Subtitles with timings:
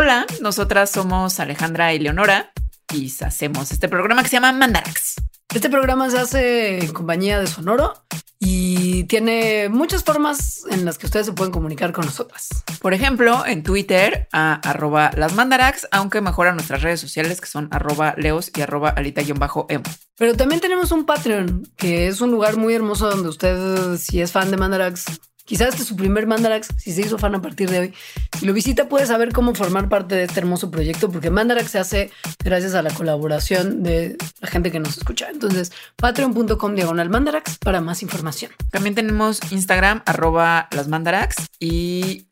[0.00, 2.52] Hola, nosotras somos Alejandra y Leonora
[2.94, 5.16] y hacemos este programa que se llama Mandarax.
[5.52, 7.94] Este programa se hace en compañía de Sonoro
[8.38, 12.48] y tiene muchas formas en las que ustedes se pueden comunicar con nosotras.
[12.80, 17.66] Por ejemplo, en Twitter a arroba las mandarax, aunque mejora nuestras redes sociales que son
[17.72, 19.82] arroba leos y arroba alita-emo.
[20.16, 24.30] Pero también tenemos un Patreon, que es un lugar muy hermoso donde usted, si es
[24.30, 25.06] fan de Mandarax,
[25.48, 27.94] Quizás este es su primer Mandarax, si se hizo fan a partir de hoy.
[28.38, 31.78] Si lo visita, puede saber cómo formar parte de este hermoso proyecto, porque Mandarax se
[31.78, 32.10] hace
[32.44, 35.30] gracias a la colaboración de la gente que nos escucha.
[35.30, 38.52] Entonces, patreon.com diagonal Mandarax para más información.
[38.70, 42.28] También tenemos Instagram, arroba las Mandarax y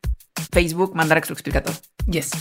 [0.51, 1.73] Facebook, Mandarax lo explica todo.
[2.07, 2.31] Yes.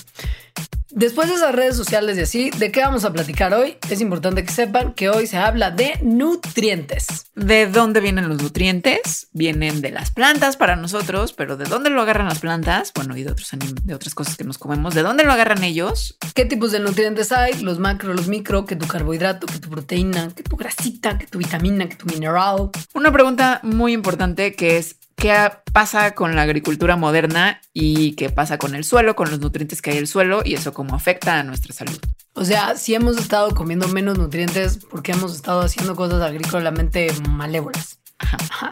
[0.97, 3.77] Después de esas redes sociales y así, ¿de qué vamos a platicar hoy?
[3.91, 7.27] Es importante que sepan que hoy se habla de nutrientes.
[7.35, 9.29] ¿De dónde vienen los nutrientes?
[9.33, 12.93] Vienen de las plantas para nosotros, pero ¿de dónde lo agarran las plantas?
[12.95, 13.51] Bueno, y de, otros
[13.85, 14.95] de otras cosas que nos comemos.
[14.95, 16.17] ¿De dónde lo agarran ellos?
[16.35, 17.61] ¿Qué tipos de nutrientes hay?
[17.61, 21.37] Los macro, los micro, que tu carbohidrato, que tu proteína, que tu grasita, que tu
[21.37, 22.71] vitamina, que tu mineral.
[22.95, 28.59] Una pregunta muy importante que es, qué pasa con la agricultura moderna y qué pasa
[28.59, 31.41] con el suelo, con los nutrientes que hay en el suelo y eso cómo afecta
[31.41, 31.99] a nuestra salud.
[32.35, 37.99] O sea, si hemos estado comiendo menos nutrientes porque hemos estado haciendo cosas agrícolamente malévolas.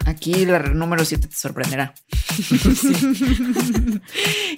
[0.05, 1.93] Aquí la número 7 te sorprenderá.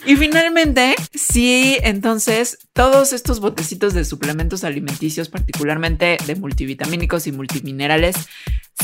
[0.06, 8.16] y finalmente, sí, entonces todos estos botecitos de suplementos alimenticios, particularmente de multivitamínicos y multiminerales,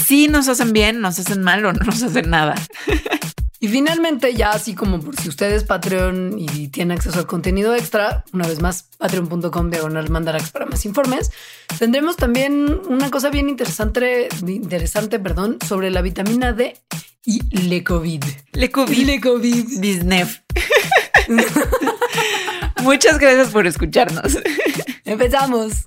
[0.06, 2.56] sí nos hacen bien, nos hacen mal o no nos hacen nada.
[3.64, 7.74] Y finalmente, ya así como por si usted es Patreon y tiene acceso al contenido
[7.74, 11.32] extra, una vez más, patreon.com diagonal mandarax para más informes,
[11.80, 16.76] tendremos también una cosa bien interesante, interesante, perdón, sobre la vitamina D
[17.24, 18.26] y le COVID.
[18.52, 19.06] Le COVID.
[19.06, 19.80] Le COVID.
[19.80, 20.42] Disnef.
[22.84, 24.40] Muchas gracias por escucharnos.
[25.06, 25.86] Empezamos.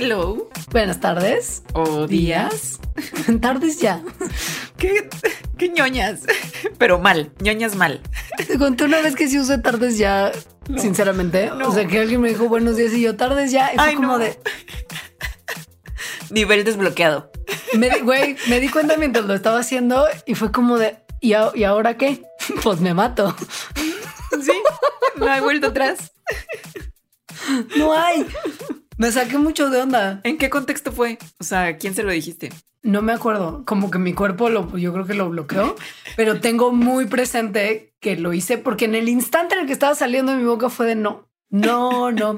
[0.00, 0.48] Hello.
[0.70, 1.64] Buenas tardes.
[1.72, 2.78] O días.
[3.40, 4.00] tardes ya.
[4.76, 5.08] ¿Qué,
[5.58, 6.20] qué ñoñas.
[6.78, 7.32] Pero mal.
[7.40, 8.00] ñoñas mal.
[8.36, 10.30] Te conté una vez que sí usé tardes ya,
[10.76, 11.50] sinceramente.
[11.50, 13.74] O sea, que alguien me dijo buenos días y yo tardes ya.
[13.74, 14.38] Y fue como de.
[16.30, 17.32] Nivel desbloqueado.
[17.76, 20.98] Me, güey, me di cuenta mientras lo estaba haciendo y fue como de.
[21.20, 22.22] ¿Y, ¿y ahora qué?
[22.62, 23.34] Pues me mato.
[24.40, 24.52] Sí,
[25.16, 26.12] no hay vuelto atrás.
[27.76, 28.24] No hay.
[28.98, 30.20] Me saqué mucho de onda.
[30.24, 31.18] ¿En qué contexto fue?
[31.38, 32.50] O sea, ¿quién se lo dijiste?
[32.82, 35.76] No me acuerdo, como que mi cuerpo lo, yo creo que lo bloqueó,
[36.16, 39.94] pero tengo muy presente que lo hice porque en el instante en el que estaba
[39.94, 42.36] saliendo de mi boca fue de no, no, no.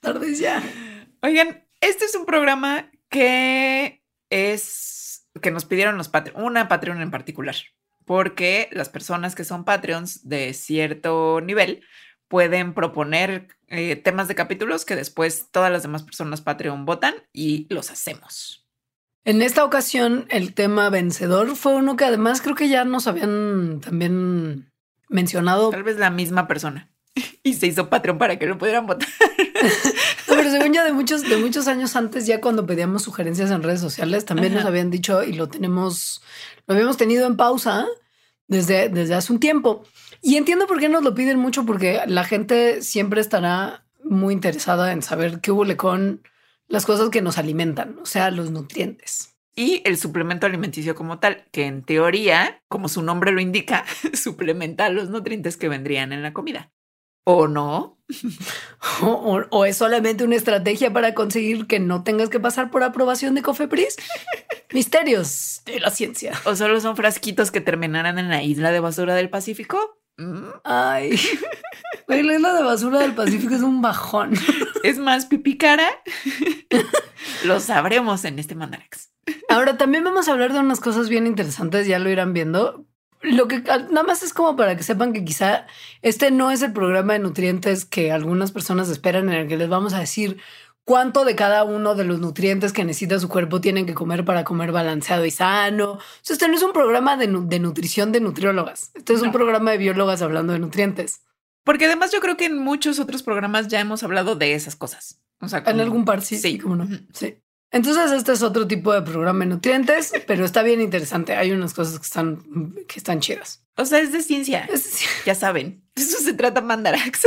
[0.00, 0.62] Tardes ya.
[1.22, 7.10] Oigan, este es un programa que es que nos pidieron los Patreon, una Patreon en
[7.10, 7.56] particular,
[8.06, 11.82] porque las personas que son Patreons de cierto nivel
[12.30, 17.66] pueden proponer eh, temas de capítulos que después todas las demás personas Patreon votan y
[17.74, 18.68] los hacemos.
[19.24, 23.80] En esta ocasión, el tema vencedor fue uno que además creo que ya nos habían
[23.80, 24.70] también
[25.08, 25.70] mencionado.
[25.70, 26.88] Tal vez la misma persona.
[27.42, 29.08] Y se hizo Patreon para que lo pudieran votar.
[30.28, 33.80] pero según ya de muchos, de muchos años antes, ya cuando pedíamos sugerencias en redes
[33.80, 36.22] sociales, también nos habían dicho y lo tenemos,
[36.66, 37.86] lo habíamos tenido en pausa
[38.46, 39.84] desde, desde hace un tiempo.
[40.22, 44.92] Y entiendo por qué nos lo piden mucho, porque la gente siempre estará muy interesada
[44.92, 46.22] en saber qué hubo con
[46.68, 49.34] las cosas que nos alimentan, o sea, los nutrientes.
[49.56, 53.84] Y el suplemento alimenticio como tal, que en teoría, como su nombre lo indica,
[54.14, 56.72] suplementa los nutrientes que vendrían en la comida.
[57.24, 57.98] ¿O no?
[59.02, 63.42] O, es solamente una estrategia para conseguir que no tengas que pasar por aprobación de
[63.42, 63.96] Cofepris?
[64.72, 66.32] Misterios de la ciencia.
[66.44, 69.99] ¿O solo son frasquitos que terminarán en la isla de basura del Pacífico?
[70.64, 71.18] Ay,
[72.06, 74.32] la isla de basura del Pacífico es un bajón.
[74.82, 75.88] Es más pipí cara.
[77.44, 79.12] Lo sabremos en este Mandarax.
[79.48, 82.86] Ahora también vamos a hablar de unas cosas bien interesantes, ya lo irán viendo,
[83.22, 85.66] lo que nada más es como para que sepan que quizá
[86.00, 89.68] este no es el programa de nutrientes que algunas personas esperan en el que les
[89.68, 90.40] vamos a decir
[90.90, 94.42] cuánto de cada uno de los nutrientes que necesita su cuerpo tienen que comer para
[94.42, 96.00] comer balanceado y sano.
[96.28, 98.90] este no es un programa de, nutrición de nutriólogas.
[98.94, 101.20] Este es un programa de biólogas hablando de nutrientes.
[101.62, 105.20] Porque además yo creo que en muchos otros programas ya hemos hablado de esas cosas.
[105.40, 106.36] O sea, en algún par, sí.
[106.36, 106.88] Sí, como no.
[107.12, 107.36] Sí.
[107.72, 111.36] Entonces, este es otro tipo de programa de nutrientes, pero está bien interesante.
[111.36, 113.64] Hay unas cosas que están, que están chidas.
[113.76, 114.68] O sea, es de ciencia.
[115.24, 115.84] Ya saben.
[115.94, 117.26] Eso se trata Mandarax.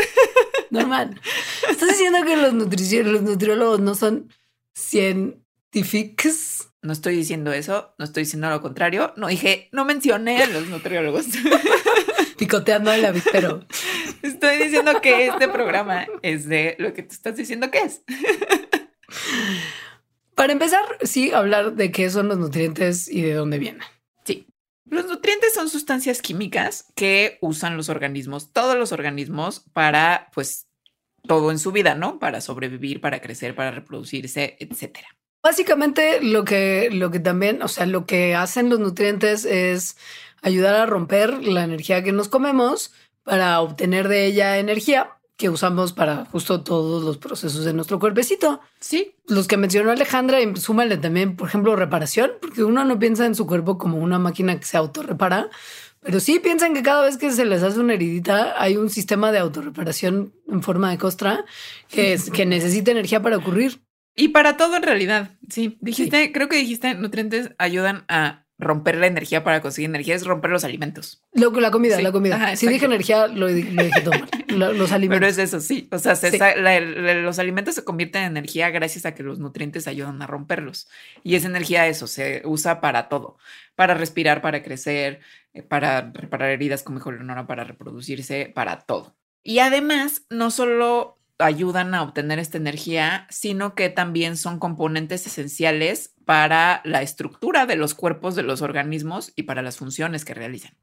[0.70, 1.20] Normal.
[1.70, 4.30] Estás diciendo que los, los nutriólogos no son
[4.74, 6.70] científicos.
[6.82, 9.14] No estoy diciendo eso, no estoy diciendo lo contrario.
[9.16, 11.28] No dije, no mencioné a los nutriólogos.
[12.38, 13.66] Picoteando el pero
[14.22, 18.02] Estoy diciendo que este programa es de lo que tú estás diciendo que es.
[20.36, 23.84] Para empezar, sí, hablar de qué son los nutrientes y de dónde vienen.
[24.24, 24.48] Sí.
[24.90, 30.68] Los nutrientes son sustancias químicas que usan los organismos, todos los organismos, para pues
[31.28, 32.20] todo en su vida, ¿no?
[32.20, 35.08] Para sobrevivir, para crecer, para reproducirse, etcétera.
[35.42, 39.98] Básicamente lo que, lo que también, o sea, lo que hacen los nutrientes es
[40.42, 42.94] ayudar a romper la energía que nos comemos
[43.24, 48.62] para obtener de ella energía que usamos para justo todos los procesos de nuestro cuerpecito.
[48.80, 49.16] Sí.
[49.28, 53.36] Los que mencionó Alejandra, y súmale también, por ejemplo, reparación, porque uno no piensa en
[53.36, 55.50] su cuerpo como una máquina que se autorrepara,
[56.02, 59.32] pero sí piensan que cada vez que se les hace una heridita hay un sistema
[59.32, 61.46] de autorreparación en forma de costra
[61.88, 63.82] que, es, que necesita energía para ocurrir.
[64.16, 65.78] Y para todo en realidad, sí.
[65.82, 70.52] Dijiste, creo que dijiste, nutrientes ayudan a romper la energía para conseguir energía es romper
[70.52, 71.22] los alimentos.
[71.34, 72.56] Lo, la comida, la comida.
[72.56, 74.14] si dije energía, lo, dije todo
[74.58, 75.20] los alimentos.
[75.20, 75.88] Pero es eso, sí.
[75.92, 76.14] O sea,
[77.22, 80.88] los alimentos se convierten en energía gracias a que los nutrientes ayudan a romperlos.
[81.24, 83.38] Y esa energía, eso, se usa para todo.
[83.76, 85.22] Para respirar, para crecer,
[85.54, 89.16] eh, para reparar heridas con mejor honor, para reproducirse, para todo.
[89.44, 96.14] Y además, no solo ayudan a obtener esta energía, sino que también son componentes esenciales
[96.26, 100.78] para la estructura de los cuerpos de los organismos y para las funciones que realizan.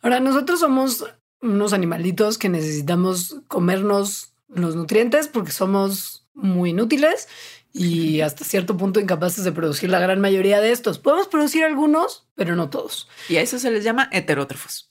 [0.00, 1.04] Ahora, nosotros somos
[1.40, 7.28] unos animalitos que necesitamos comernos los nutrientes porque somos muy inútiles
[7.72, 10.98] y hasta cierto punto incapaces de producir la gran mayoría de estos.
[10.98, 13.08] Podemos producir algunos, pero no todos.
[13.28, 14.90] Y a eso se les llama heterótrofos.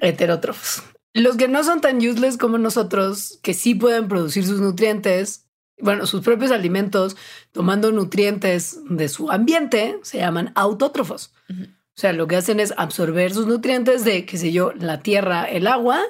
[0.00, 0.82] heterótrofos.
[1.14, 5.46] Los que no son tan useless como nosotros, que sí pueden producir sus nutrientes,
[5.78, 7.16] bueno, sus propios alimentos,
[7.50, 11.34] tomando nutrientes de su ambiente, se llaman autótrofos.
[11.50, 15.44] O sea, lo que hacen es absorber sus nutrientes de, qué sé yo, la tierra,
[15.44, 16.00] el agua,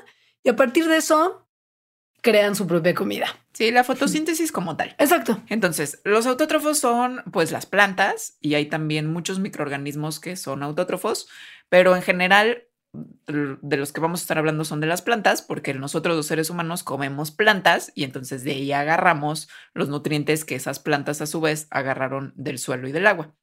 [0.45, 1.49] y a partir de eso
[2.21, 3.27] crean su propia comida.
[3.53, 4.95] Sí, la fotosíntesis como tal.
[4.99, 5.43] Exacto.
[5.49, 11.29] Entonces, los autótrofos son pues las plantas y hay también muchos microorganismos que son autótrofos,
[11.69, 15.73] pero en general de los que vamos a estar hablando son de las plantas, porque
[15.73, 20.79] nosotros los seres humanos comemos plantas y entonces de ahí agarramos los nutrientes que esas
[20.79, 23.35] plantas a su vez agarraron del suelo y del agua.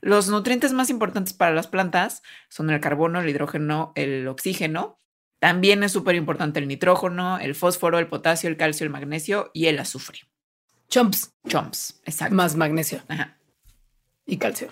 [0.00, 4.98] Los nutrientes más importantes para las plantas son el carbono, el hidrógeno, el oxígeno.
[5.38, 9.66] También es súper importante el nitrógeno, el fósforo, el potasio, el calcio, el magnesio y
[9.66, 10.20] el azufre.
[10.88, 11.34] Chomps.
[11.46, 12.34] Chomps, exacto.
[12.34, 13.02] Más magnesio.
[13.08, 13.36] Ajá.
[14.24, 14.68] Y calcio.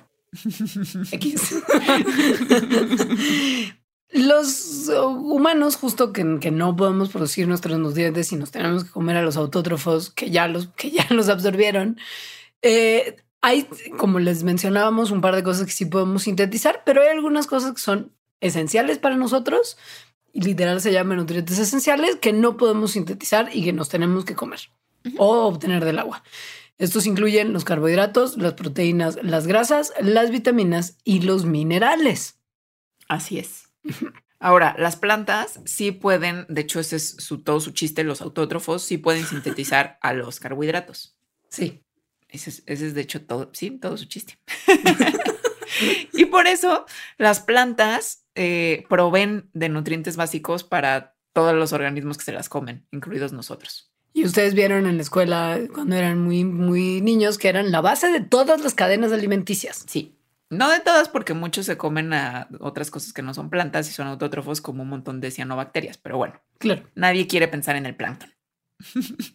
[1.13, 1.63] X.
[4.13, 9.23] Los humanos, justo que, no podemos producir nuestros nutrientes y nos tenemos que comer a
[9.23, 11.99] los autótrofos que ya los, que ya los absorbieron,
[12.61, 13.67] eh, hay,
[13.99, 17.73] como les mencionábamos, un par de cosas que sí podemos sintetizar, pero hay algunas cosas
[17.73, 19.79] que son esenciales para nosotros
[20.33, 24.35] y literal se llaman nutrientes esenciales que no podemos sintetizar y que nos tenemos que
[24.35, 24.61] comer
[25.19, 26.23] o obtener del agua.
[26.79, 32.39] Estos incluyen los carbohidratos, las proteínas, las grasas, las vitaminas y los minerales.
[33.09, 33.62] Así es.
[34.39, 38.83] Ahora, las plantas sí pueden, de hecho, ese es su, todo su chiste, los autótrofos
[38.83, 41.17] sí pueden sintetizar a los carbohidratos.
[41.49, 41.85] Sí.
[42.29, 44.39] Ese es, de hecho todo, sí, todo su chiste.
[46.13, 46.87] y por eso
[47.19, 52.87] las plantas eh, proveen de nutrientes básicos para todos los organismos que se las comen,
[52.91, 53.93] incluidos nosotros.
[54.15, 58.09] Y ustedes vieron en la escuela cuando eran muy, muy niños que eran la base
[58.09, 59.85] de todas las cadenas alimenticias.
[59.87, 60.17] Sí.
[60.53, 63.93] No de todas, porque muchos se comen a otras cosas que no son plantas y
[63.93, 65.97] son autótrofos, como un montón de cianobacterias.
[65.99, 66.83] Pero bueno, Claro.
[66.95, 68.31] nadie quiere pensar en el plancton.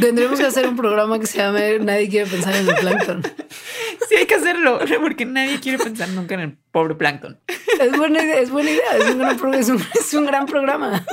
[0.00, 3.22] Tendremos que hacer un programa que se llame Nadie quiere pensar en el plancton.
[4.08, 7.38] Sí, hay que hacerlo, porque nadie quiere pensar nunca en el pobre plancton.
[7.80, 8.96] Es buena idea, es buena idea.
[8.98, 11.06] Es un gran, pro- es un- es un gran programa.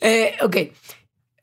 [0.00, 0.56] Eh, ok.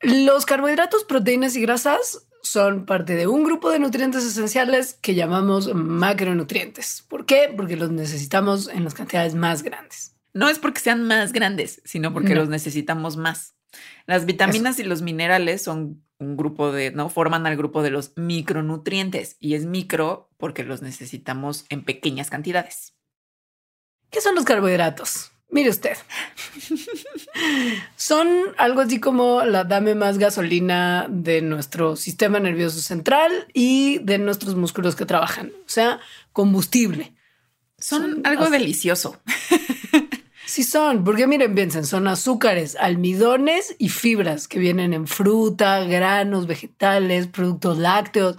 [0.01, 5.73] Los carbohidratos, proteínas y grasas son parte de un grupo de nutrientes esenciales que llamamos
[5.73, 7.03] macronutrientes.
[7.07, 7.51] ¿Por qué?
[7.55, 10.15] Porque los necesitamos en las cantidades más grandes.
[10.33, 12.41] No es porque sean más grandes, sino porque No.
[12.41, 13.55] los necesitamos más.
[14.05, 17.09] Las vitaminas y los minerales son un grupo de, ¿no?
[17.09, 22.95] Forman al grupo de los micronutrientes y es micro porque los necesitamos en pequeñas cantidades.
[24.09, 25.31] ¿Qué son los carbohidratos?
[25.53, 25.95] Mire usted.
[27.95, 34.17] Son algo así como la dame más gasolina de nuestro sistema nervioso central y de
[34.17, 35.51] nuestros músculos que trabajan.
[35.59, 35.99] O sea,
[36.31, 37.13] combustible.
[37.77, 39.21] Son, Son algo delicioso.
[40.45, 46.47] Sí son, porque miren, piensen, son azúcares, almidones y fibras que vienen en fruta, granos,
[46.47, 48.37] vegetales, productos lácteos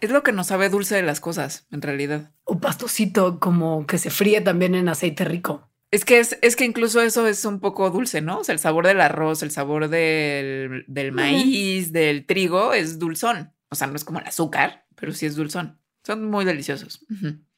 [0.00, 2.30] Es lo que nos sabe dulce de las cosas, en realidad.
[2.44, 5.71] o pastosito como que se fríe también en aceite rico.
[5.92, 8.38] Es que es, es que incluso eso es un poco dulce, ¿no?
[8.38, 13.52] O sea, el sabor del arroz, el sabor del, del maíz, del trigo es dulzón.
[13.68, 15.78] O sea, no es como el azúcar, pero sí es dulzón.
[16.02, 17.04] Son muy deliciosos.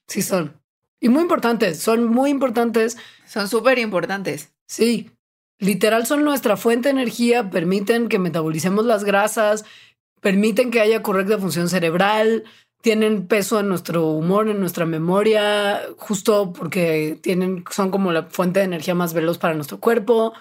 [0.08, 0.60] Sí son.
[1.00, 4.52] Y muy importantes, son muy importantes Son súper importantes.
[4.66, 5.10] Sí,
[5.58, 9.64] literal son nuestra fuente de energía, permiten que metabolicemos las grasas,
[10.20, 12.44] permiten que haya correcta función cerebral,
[12.84, 18.60] tienen peso en nuestro humor, en nuestra memoria, justo porque tienen, son como la fuente
[18.60, 20.34] de energía más veloz para nuestro cuerpo.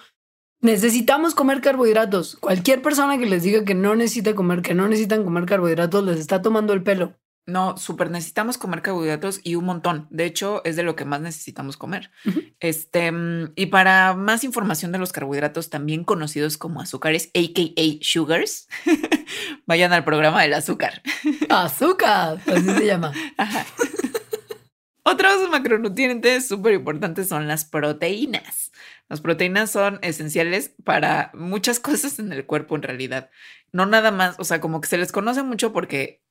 [0.60, 2.36] Necesitamos comer carbohidratos.
[2.36, 6.20] Cualquier persona que les diga que no necesita comer, que no necesitan comer carbohidratos, les
[6.20, 7.14] está tomando el pelo.
[7.46, 10.06] No, súper necesitamos comer carbohidratos y un montón.
[10.10, 12.10] De hecho, es de lo que más necesitamos comer.
[12.26, 12.40] Ujú.
[12.60, 18.68] Este, mm, y para más información de los carbohidratos, también conocidos como azúcares, aka sugars,
[19.66, 21.02] vayan al programa del azúcar.
[21.48, 23.12] Azúcar, así se llama.
[23.36, 23.64] Ajá.
[25.02, 28.72] Otros macronutrientes súper importantes son las proteínas.
[29.08, 33.30] Las proteínas son esenciales para muchas cosas en el cuerpo en realidad.
[33.72, 36.22] No nada más, o sea, como que se les conoce mucho porque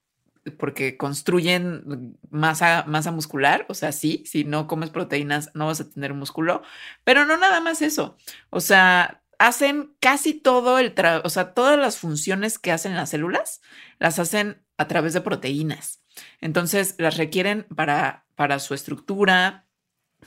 [0.58, 5.90] porque construyen masa, masa muscular, o sea, sí, si no comes proteínas no vas a
[5.90, 6.64] tener músculo,
[7.06, 8.18] pero no nada más eso,
[8.50, 10.96] o sea, hacen casi todo el,
[11.26, 13.62] o sea, todas las funciones que hacen las células,
[14.00, 16.02] las hacen a través de proteínas.
[16.40, 19.68] Entonces, las requieren para, para su estructura,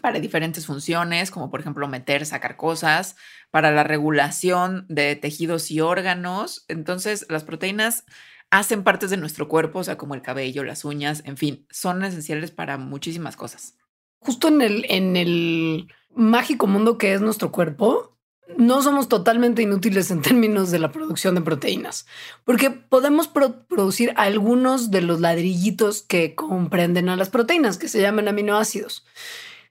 [0.03, 3.17] para diferentes funciones, como por ejemplo meter, sacar cosas,
[3.51, 6.67] para la regulación de tejidos y órganos.
[6.69, 8.05] Entonces, las proteínas
[8.51, 12.05] hacen partes de nuestro cuerpo, o sea, como el cabello, las uñas, en fin, son
[12.05, 13.79] esenciales para muchísimas cosas.
[14.21, 18.16] justo en el, en el mágico mundo que es nuestro cuerpo,
[18.57, 22.07] no somos totalmente inútiles en términos de la producción de proteínas,
[22.45, 28.01] porque podemos pro- producir algunos de los ladrillitos que comprenden a las proteínas, que se
[28.01, 29.05] llaman aminoácidos.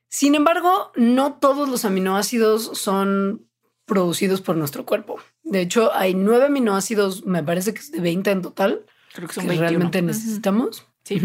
[0.09, 3.47] Sin embargo, no todos los aminoácidos son
[3.85, 5.19] producidos por nuestro cuerpo.
[5.43, 9.33] De hecho, hay nueve aminoácidos, me parece que es de 20 en total, Creo que
[9.33, 9.69] que son 21.
[9.69, 11.21] realmente necesitamos Sí.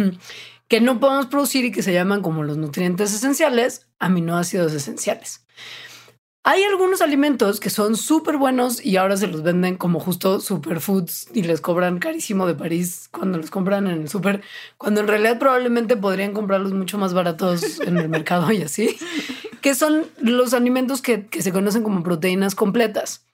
[0.69, 5.45] Que no podemos producir y que se llaman como los nutrientes esenciales, aminoácidos esenciales.
[6.43, 11.29] Hay algunos alimentos que son súper buenos y ahora se los venden como justo superfoods
[11.35, 14.41] y les cobran carísimo de París cuando los compran en el súper,
[14.79, 18.97] cuando en realidad probablemente podrían comprarlos mucho más baratos en el mercado y así,
[19.61, 23.27] que son los alimentos que, que se conocen como proteínas completas,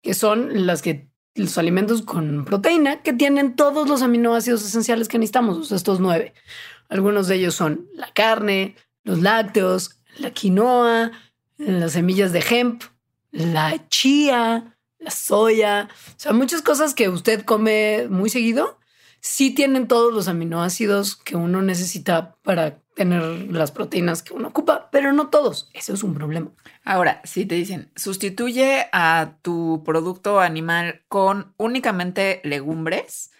[0.00, 5.18] que son las que los alimentos con proteína que tienen todos los aminoácidos esenciales que
[5.18, 6.32] necesitamos, o sea, estos nueve.
[6.88, 11.12] Algunos de ellos son la carne, los lácteos, la quinoa,
[11.66, 12.82] las semillas de hemp,
[13.30, 18.78] la chía, la soya, o sea, muchas cosas que usted come muy seguido,
[19.20, 24.88] sí tienen todos los aminoácidos que uno necesita para tener las proteínas que uno ocupa,
[24.92, 25.70] pero no todos.
[25.74, 26.50] Eso es un problema.
[26.84, 33.32] Ahora, si te dicen, sustituye a tu producto animal con únicamente legumbres,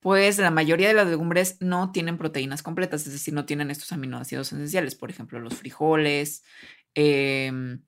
[0.00, 3.92] pues la mayoría de las legumbres no tienen proteínas completas, es decir, no tienen estos
[3.92, 6.44] aminoácidos esenciales, por ejemplo, los frijoles,
[6.94, 7.82] em,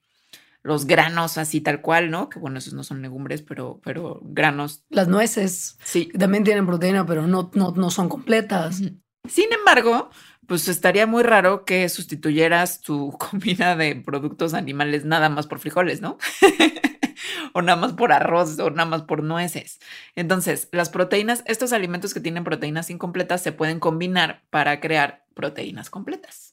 [0.62, 2.28] los granos así tal cual, ¿no?
[2.28, 6.08] Que bueno, esos no son legumbres, pero, pero granos, Las nueces sí.
[6.18, 8.82] también tienen proteína, pero no, no, no son completas.
[9.28, 10.10] Sin embargo,
[10.46, 16.00] pues estaría muy raro que sustituyeras tu comida de productos animales nada más por frijoles,
[16.00, 16.18] ¿no?
[17.52, 19.78] o nada más por arroz o nada más por nueces.
[20.14, 25.88] Entonces, las proteínas, estos alimentos que tienen proteínas incompletas se pueden combinar para crear proteínas
[25.88, 26.49] completas.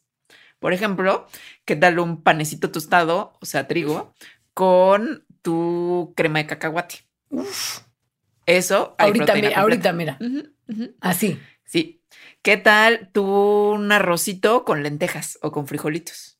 [0.59, 1.27] Por ejemplo,
[1.65, 4.13] ¿qué tal un panecito tostado, o sea, trigo,
[4.53, 7.05] con tu crema de cacahuate?
[7.29, 7.81] Uf.
[8.45, 8.95] Eso.
[8.97, 10.17] ahorita, mira, ahorita, mira.
[11.01, 11.39] Así.
[11.65, 12.01] Sí.
[12.41, 16.39] ¿Qué tal tu un arrocito con lentejas o con frijolitos?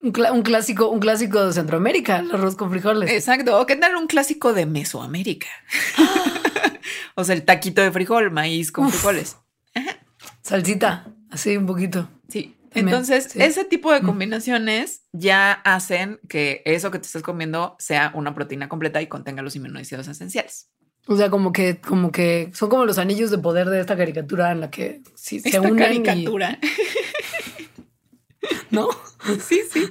[0.00, 3.10] Un, clásico, un clásico de Centroamérica, el arroz con frijoles.
[3.10, 3.60] Exacto.
[3.60, 5.48] ¿O qué tal un clásico de Mesoamérica?
[7.14, 9.36] o sea, el taquito de frijol, maíz con frijoles.
[10.42, 12.08] Salsita, así un poquito.
[12.28, 12.57] Sí.
[12.74, 18.34] Entonces, ese tipo de combinaciones ya hacen que eso que te estás comiendo sea una
[18.34, 20.70] proteína completa y contenga los aminoácidos esenciales.
[21.06, 24.52] O sea, como que, como que son como los anillos de poder de esta caricatura
[24.52, 25.76] en la que sí, se unen.
[25.76, 26.58] caricatura.
[28.70, 28.88] ¿No?
[29.46, 29.88] Sí, sí.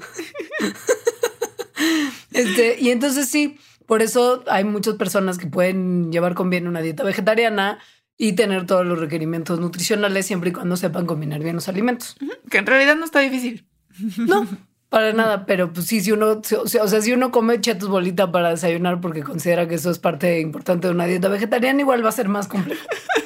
[2.31, 3.57] Este, y entonces sí,
[3.87, 7.79] por eso hay muchas personas que pueden llevar con bien una dieta vegetariana
[8.17, 12.17] y tener todos los requerimientos nutricionales siempre y cuando sepan combinar bien los alimentos.
[12.49, 13.67] Que en realidad no está difícil.
[14.17, 14.47] No,
[14.89, 18.49] para nada, pero pues sí, si uno, o sea, si uno come chetos bolita para
[18.49, 22.13] desayunar porque considera que eso es parte importante de una dieta vegetariana, igual va a
[22.13, 22.85] ser más complejo.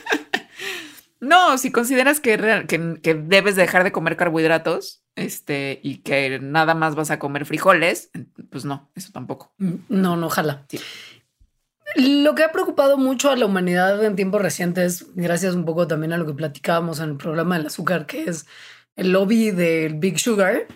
[1.21, 2.65] No, si consideras que,
[3.03, 8.09] que, debes dejar de comer carbohidratos este, y que nada más vas a comer frijoles,
[8.49, 9.53] pues no, eso tampoco.
[9.59, 10.65] Mm, no, no, ojalá.
[11.95, 16.13] Lo que ha preocupado mucho a la humanidad en tiempos recientes, gracias un poco también
[16.13, 18.45] a lo que platicábamos en el programa del azúcar, que es
[18.95, 20.67] el lobby del Big Sugar,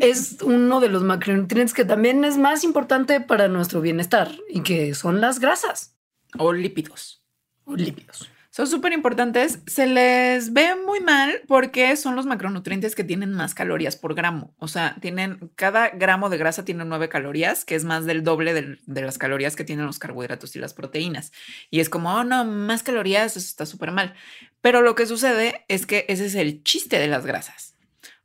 [0.00, 4.94] es uno de los macronutrientes que también es más importante para nuestro bienestar y que
[4.94, 5.94] son las grasas.
[6.38, 7.22] O lípidos.
[7.64, 9.58] O lípidos son súper importantes.
[9.66, 14.54] Se les ve muy mal porque son los macronutrientes que tienen más calorías por gramo.
[14.58, 18.54] O sea, tienen cada gramo de grasa tiene nueve calorías, que es más del doble
[18.54, 21.32] de, las calorías que tienen los carbohidratos y las proteínas.
[21.68, 24.14] Y es como, oh no, más calorías, eso está súper mal.
[24.60, 27.76] Pero lo que sucede es que ese es el chiste de las grasas.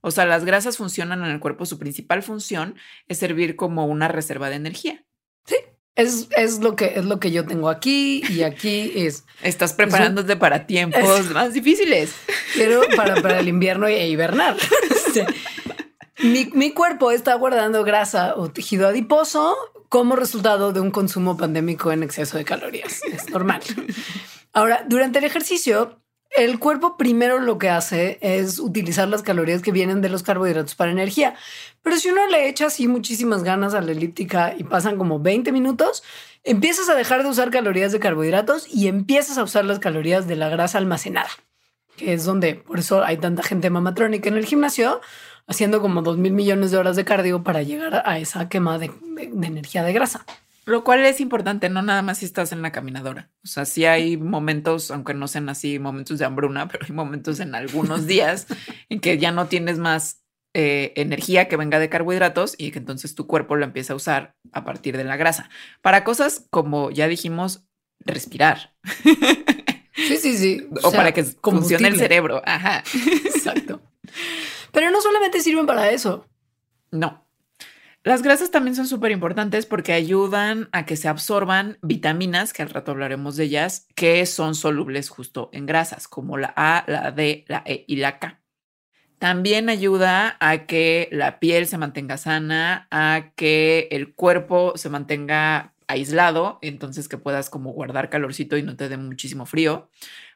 [0.01, 2.75] O sea, las grasas funcionan en el cuerpo, su principal función
[3.07, 5.03] es servir como una reserva de energía.
[5.99, 9.25] Es, lo que, es lo que yo tengo aquí y aquí es...
[9.41, 12.13] Estás preparándote para tiempos más difíciles.
[12.55, 14.55] Pero para, para el invierno e hibernar.
[15.09, 15.25] Este,
[16.19, 19.55] mi, mi, cuerpo está guardando grasa o tejido adiposo
[19.89, 23.01] como resultado de un consumo pandémico en exceso de calorías.
[23.12, 23.62] Es normal.
[24.53, 25.98] Ahora, durante el ejercicio,
[26.35, 30.75] el cuerpo primero lo que hace es utilizar las calorías que vienen de los carbohidratos
[30.75, 31.35] para energía.
[31.81, 35.51] Pero si uno le echa así muchísimas ganas a la elíptica y pasan como 20
[35.51, 36.03] minutos,
[36.43, 40.35] empiezas a dejar de usar calorías de carbohidratos y empiezas a usar las calorías de
[40.35, 41.29] la grasa almacenada,
[41.97, 45.01] que es donde por eso hay tanta gente mamatrónica en el gimnasio,
[45.47, 48.91] haciendo como 2 mil millones de horas de cardio para llegar a esa quema de
[49.17, 50.25] energía de grasa.
[50.69, 53.32] Lo cual es importante, no nada más si estás en la caminadora.
[53.43, 57.39] O sea, sí hay momentos, aunque no sean así momentos de hambruna, pero hay momentos
[57.39, 58.45] en algunos días
[58.88, 63.15] en que ya no tienes más eh, energía que venga de carbohidratos y que entonces
[63.15, 65.49] tu cuerpo lo empieza a usar a partir de la grasa.
[65.82, 67.65] Para cosas como ya dijimos,
[67.99, 68.75] respirar.
[69.95, 70.67] Sí, sí, sí.
[70.84, 72.43] O, para que funcione el cerebro.
[72.45, 72.84] Ajá.
[73.25, 73.82] Exacto.
[74.71, 76.27] Pero no solamente sirven para eso.
[76.91, 77.25] No.
[78.09, 82.71] Las grasas también son súper importantes porque ayudan a que se absorban vitaminas, que al
[82.71, 87.45] rato hablaremos de ellas, que son solubles justo en grasas, como la A, la D,
[87.47, 88.41] la E y la K.
[89.19, 95.75] También ayuda a que la piel se mantenga sana, a que el cuerpo se mantenga
[95.85, 99.91] aislado, entonces que puedas como guardar calorcito y no te dé muchísimo frío.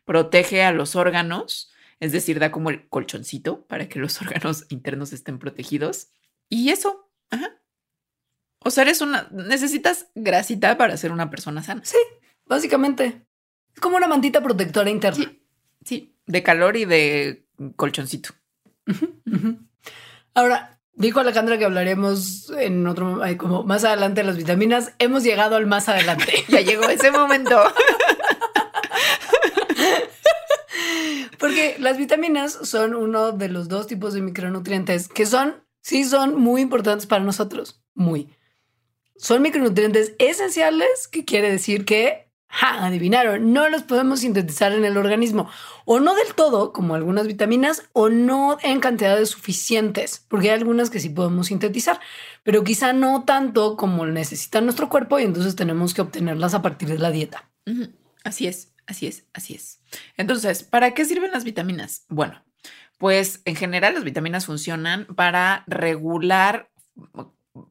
[0.06, 5.12] Protege a los órganos, es decir, da como el colchoncito para que los órganos internos
[5.12, 6.10] estén protegidos.
[6.50, 7.63] Y eso, Ajá.
[8.64, 9.28] O sea, eres una.
[9.32, 11.82] Necesitas grasita para ser una persona sana.
[11.84, 11.98] Sí,
[12.46, 13.26] básicamente.
[13.74, 15.34] Es como una mantita protectora interna.
[15.84, 17.46] Sí, de calor y de
[17.76, 18.34] colchoncito.
[20.34, 24.94] Ahora, dijo Alejandra que hablaremos en otro, como más adelante de las vitaminas.
[25.00, 26.32] Hemos llegado al más adelante.
[26.48, 27.62] ya llegó ese momento.
[31.40, 36.40] Porque las vitaminas son uno de los dos tipos de micronutrientes que son sí son
[36.40, 37.84] muy importantes para nosotros.
[37.94, 38.30] Muy.
[39.24, 45.50] Son micronutrientes esenciales, que quiere decir que, adivinaron, no los podemos sintetizar en el organismo.
[45.86, 50.90] O no del todo, como algunas vitaminas, o no en cantidades suficientes, porque hay algunas
[50.90, 52.02] que sí podemos sintetizar,
[52.44, 56.90] pero quizá no tanto como necesita nuestro cuerpo y entonces tenemos que obtenerlas a partir
[56.90, 57.50] de la dieta.
[58.26, 59.80] Así es, así es, así es.
[60.18, 62.04] Entonces, ¿para qué sirven las vitaminas?
[62.10, 62.44] Bueno,
[62.98, 66.70] Pues en general las vitaminas funcionan para regular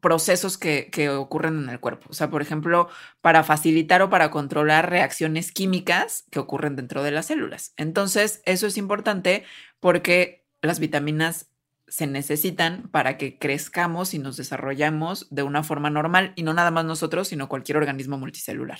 [0.01, 2.07] procesos que, que, ocurren en el cuerpo.
[2.11, 2.89] O sea, por ejemplo,
[3.21, 7.75] para facilitar o para controlar reacciones químicas que ocurren dentro de las células.
[7.77, 9.45] Entonces, eso es importante
[9.81, 11.49] porque las vitaminas
[11.89, 16.71] se necesitan para que crezcamos y nos desarrollamos de una forma normal y no nada
[16.71, 18.79] más nosotros, sino cualquier organismo multicelular.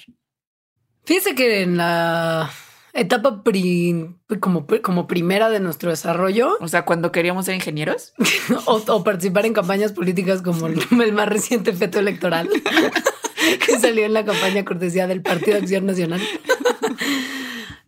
[1.05, 2.51] Fíjese que en la
[2.95, 3.43] etapa
[4.41, 6.57] como, como primera de nuestro desarrollo.
[6.61, 8.13] O sea, cuando queríamos ser ingenieros.
[8.67, 10.81] o, participar en campañas políticas como el,
[11.13, 12.49] más reciente feto electoral
[13.67, 16.21] que salió en la campaña cortesía del Partido Acción Nacional.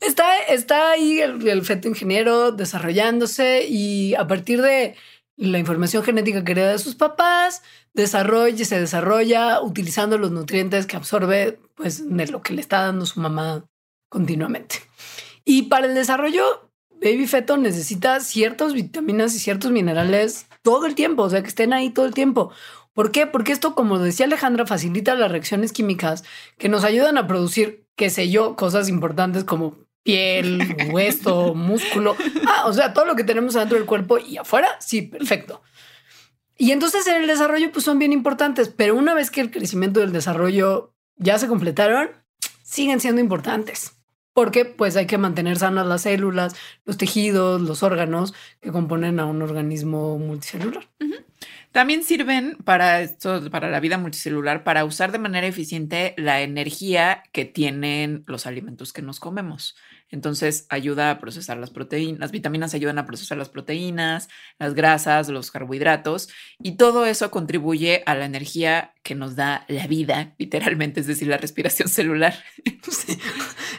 [0.00, 4.96] está, está ahí el, el feto ingeniero desarrollándose y a partir de
[5.36, 7.62] la información genética que hereda de sus papás,
[7.92, 13.04] desarrolla, se desarrolla utilizando los nutrientes que absorbe pues de lo que le está dando
[13.04, 13.64] su mamá
[14.08, 14.76] continuamente.
[15.44, 21.22] Y para el desarrollo, baby feto necesita ciertas vitaminas y ciertos minerales todo el tiempo,
[21.22, 22.50] o sea, que estén ahí todo el tiempo.
[22.94, 23.26] ¿Por qué?
[23.26, 26.24] Porque esto, como decía Alejandra, facilita las reacciones químicas
[26.58, 32.16] que nos ayudan a producir, qué sé yo, cosas importantes como piel, hueso, músculo.
[32.46, 35.60] Ah, o sea, todo lo que tenemos adentro del cuerpo y afuera, sí, perfecto.
[36.56, 40.00] Y entonces en el desarrollo, pues son bien importantes, pero una vez que el crecimiento
[40.00, 42.10] y el desarrollo ya se completaron,
[42.62, 43.93] siguen siendo importantes
[44.34, 49.26] porque pues hay que mantener sanas las células, los tejidos, los órganos que componen a
[49.26, 50.88] un organismo multicelular.
[51.72, 57.24] También sirven para esto, para la vida multicelular, para usar de manera eficiente la energía
[57.32, 59.74] que tienen los alimentos que nos comemos.
[60.14, 64.28] Entonces ayuda a procesar las proteínas, las vitaminas ayudan a procesar las proteínas,
[64.60, 66.28] las grasas, los carbohidratos
[66.60, 71.26] y todo eso contribuye a la energía que nos da la vida, literalmente, es decir,
[71.26, 72.32] la respiración celular.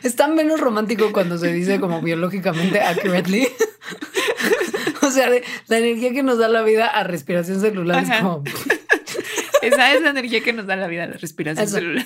[0.03, 3.47] Es menos romántico cuando se dice como biológicamente accurately.
[5.01, 5.29] o sea,
[5.67, 8.43] la energía que nos da la vida a respiración celular es como...
[9.61, 12.05] Esa es la energía que nos da la vida a la respiración celular.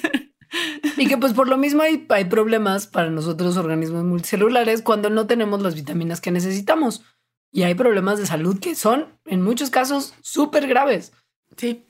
[0.98, 5.28] Y que pues por lo mismo hay, hay problemas para nosotros organismos multicelulares cuando no
[5.28, 7.04] tenemos las vitaminas que necesitamos.
[7.52, 11.14] Y hay problemas de salud que son, en muchos casos, súper graves.
[11.58, 11.86] Sí,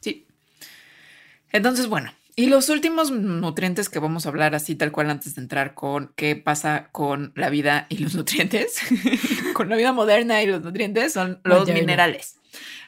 [0.00, 0.26] sí.
[1.50, 5.42] Entonces, bueno, y los últimos nutrientes que vamos a hablar así tal cual antes de
[5.42, 8.80] entrar con qué pasa con la vida y los nutrientes,
[9.54, 12.40] con la vida moderna y los nutrientes, son los minerales.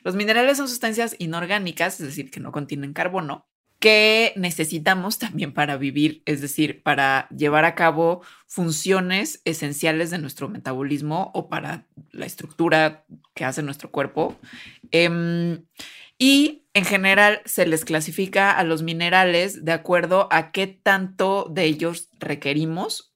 [0.02, 3.46] Los minerales son sustancias inorgánicas, es decir, que no contienen carbono,
[3.85, 10.49] que necesitamos también para vivir, es decir, para llevar a cabo funciones esenciales de nuestro
[10.49, 14.38] metabolismo o para la estructura que hace nuestro cuerpo.
[14.90, 15.66] Em,
[16.16, 21.64] y en general se les clasifica a los minerales de acuerdo a qué tanto de
[21.64, 23.14] ellos requerimos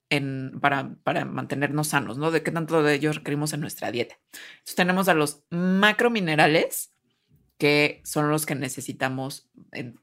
[0.61, 2.31] para, mantenernos sanos, ¿no?
[2.31, 4.19] De qué tanto de ellos requerimos en nuestra dieta.
[4.33, 6.93] Entonces tenemos a los macrominerales,
[7.59, 10.01] que son los que necesitamos en,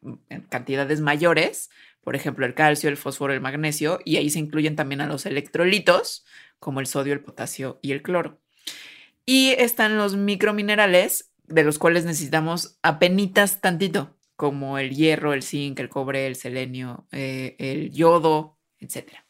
[0.50, 1.70] cantidades mayores,
[2.04, 5.26] por ejemplo, el calcio, el fósforo, el magnesio, y ahí se incluyen también a los
[5.26, 6.26] electrolitos,
[6.60, 8.40] como el sodio, el potasio y el cloro.
[9.26, 15.80] Y están los microminerales, de los cuales necesitamos apenitas tantito, como el hierro, el zinc,
[15.80, 19.26] el cobre, el selenio, eh, el yodo, etcétera.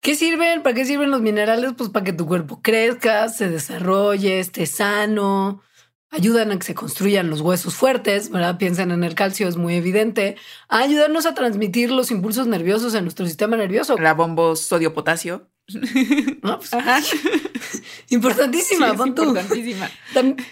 [0.00, 0.62] ¿Qué sirven?
[0.62, 1.74] ¿Para qué sirven los minerales?
[1.76, 5.62] Pues para que tu cuerpo crezca, se desarrolle, esté sano,
[6.10, 8.58] ayudan a que se construyan los huesos fuertes, ¿verdad?
[8.58, 10.36] Piensen en el calcio, es muy evidente,
[10.68, 13.96] a ayudarnos a transmitir los impulsos nerviosos en nuestro sistema nervioso.
[13.96, 15.48] La bombo sodio-potasio.
[16.42, 16.70] Pues,
[18.08, 19.90] importantísima, importantísima.
[20.12, 20.46] También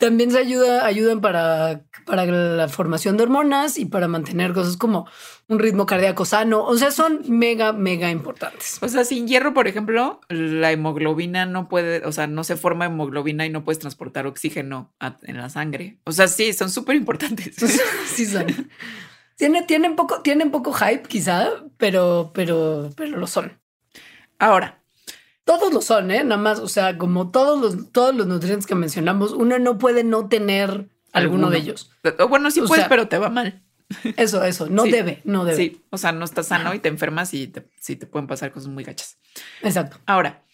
[0.00, 5.06] se ayuda, ayudan para, para la formación de hormonas y para mantener cosas como
[5.48, 6.64] un ritmo cardíaco sano.
[6.64, 8.78] O sea, son mega, mega importantes.
[8.82, 12.86] O sea, sin hierro, por ejemplo, la hemoglobina no puede, o sea, no se forma
[12.86, 15.98] hemoglobina y no puedes transportar oxígeno en la sangre.
[16.04, 17.56] O sea, sí, son súper importantes.
[18.06, 18.46] sí, son.
[19.36, 23.58] Tiene, tienen, poco, tienen poco hype, quizá, pero, pero, pero lo son.
[24.38, 24.79] Ahora,
[25.50, 26.22] todos lo son, ¿eh?
[26.22, 30.04] Nada más, o sea, como todos los, todos los nutrientes que mencionamos, uno no puede
[30.04, 31.90] no tener alguno, de ellos.
[32.28, 33.60] Bueno, sí puedes, pero te va mal.
[34.16, 35.56] Eso, eso, no debe, no debe.
[35.56, 38.52] Sí, o sea, no estás sano y te enfermas y te, sí te pueden pasar
[38.52, 39.18] cosas muy gachas.
[39.62, 39.98] Exacto.
[40.06, 40.44] Ahora,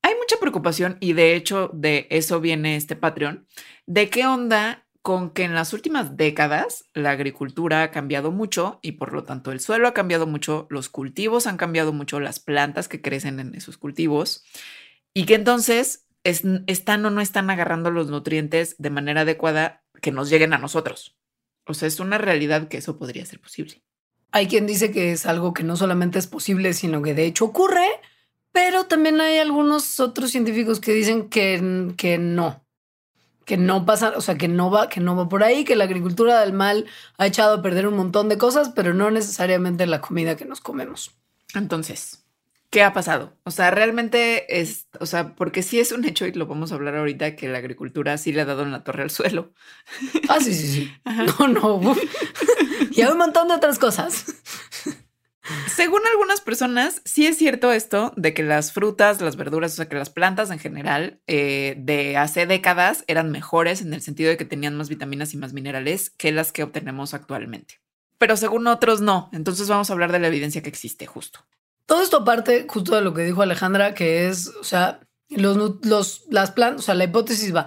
[0.00, 3.46] hay mucha preocupación y de hecho de eso viene este Patreon,
[3.84, 8.92] de qué onda con que en las últimas décadas la agricultura ha cambiado mucho y
[8.92, 12.88] por lo tanto el suelo ha cambiado mucho, los cultivos han cambiado mucho, las plantas
[12.88, 14.44] que crecen en esos cultivos
[15.12, 20.30] y que entonces están o no están agarrando los nutrientes de manera adecuada que nos
[20.30, 21.18] lleguen a nosotros.
[21.66, 23.82] O sea, es una realidad que eso podría ser posible.
[24.32, 27.44] Hay quien dice que es algo que no solamente es posible, sino que de hecho
[27.44, 27.86] ocurre,
[28.52, 32.63] pero también hay algunos otros científicos que dicen que, que no,
[33.44, 35.84] que no pasa, o sea, que no va, que no va por ahí, que la
[35.84, 36.86] agricultura del mal
[37.18, 40.60] ha echado a perder un montón de cosas, pero no necesariamente la comida que nos
[40.60, 41.16] comemos.
[41.54, 42.24] Entonces,
[42.70, 43.36] ¿qué ha pasado?
[43.44, 46.74] O sea, realmente es, o sea, porque sí es un hecho y lo vamos a
[46.74, 49.52] hablar ahorita que la agricultura sí le ha dado en la torre al suelo.
[50.28, 50.92] Ah, sí, sí, sí.
[51.38, 51.94] No, no.
[52.90, 54.24] y hay un montón de otras cosas.
[55.66, 59.88] Según algunas personas, sí es cierto esto de que las frutas, las verduras, o sea,
[59.88, 64.36] que las plantas en general eh, de hace décadas eran mejores en el sentido de
[64.36, 67.80] que tenían más vitaminas y más minerales que las que obtenemos actualmente.
[68.18, 69.28] Pero según otros, no.
[69.32, 71.40] Entonces vamos a hablar de la evidencia que existe justo.
[71.86, 76.24] Todo esto parte justo de lo que dijo Alejandra, que es, o sea, los, los,
[76.30, 77.66] las plantas, o sea, la hipótesis va,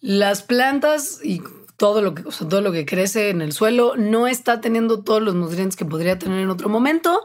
[0.00, 1.40] las plantas y
[1.82, 5.34] todo lo que, todo lo que crece en el suelo no está teniendo todos los
[5.34, 7.24] nutrientes que podría tener en otro momento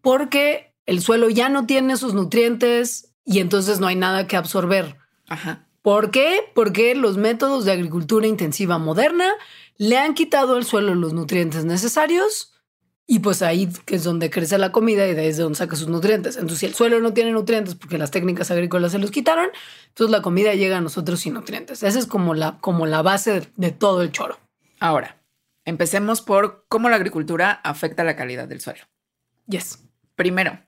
[0.00, 4.96] porque el suelo ya no tiene esos nutrientes y entonces no hay nada que absorber.
[5.26, 5.66] Ajá.
[5.82, 6.52] ¿Por qué?
[6.54, 9.26] Porque los métodos de agricultura intensiva moderna
[9.76, 12.52] le han quitado al suelo los nutrientes necesarios
[13.08, 15.76] y pues ahí que es donde crece la comida y de ahí es donde saca
[15.76, 16.36] sus nutrientes.
[16.36, 19.48] Entonces, si el suelo no tiene nutrientes porque las técnicas agrícolas se los quitaron,
[19.88, 21.84] entonces la comida llega a nosotros sin nutrientes.
[21.84, 24.38] Esa es como la, como la base de, todo el choro.
[24.80, 25.22] Ahora,
[25.64, 28.82] empecemos por cómo la agricultura afecta la calidad del suelo.
[29.46, 29.84] Yes.
[30.16, 30.58] Primero,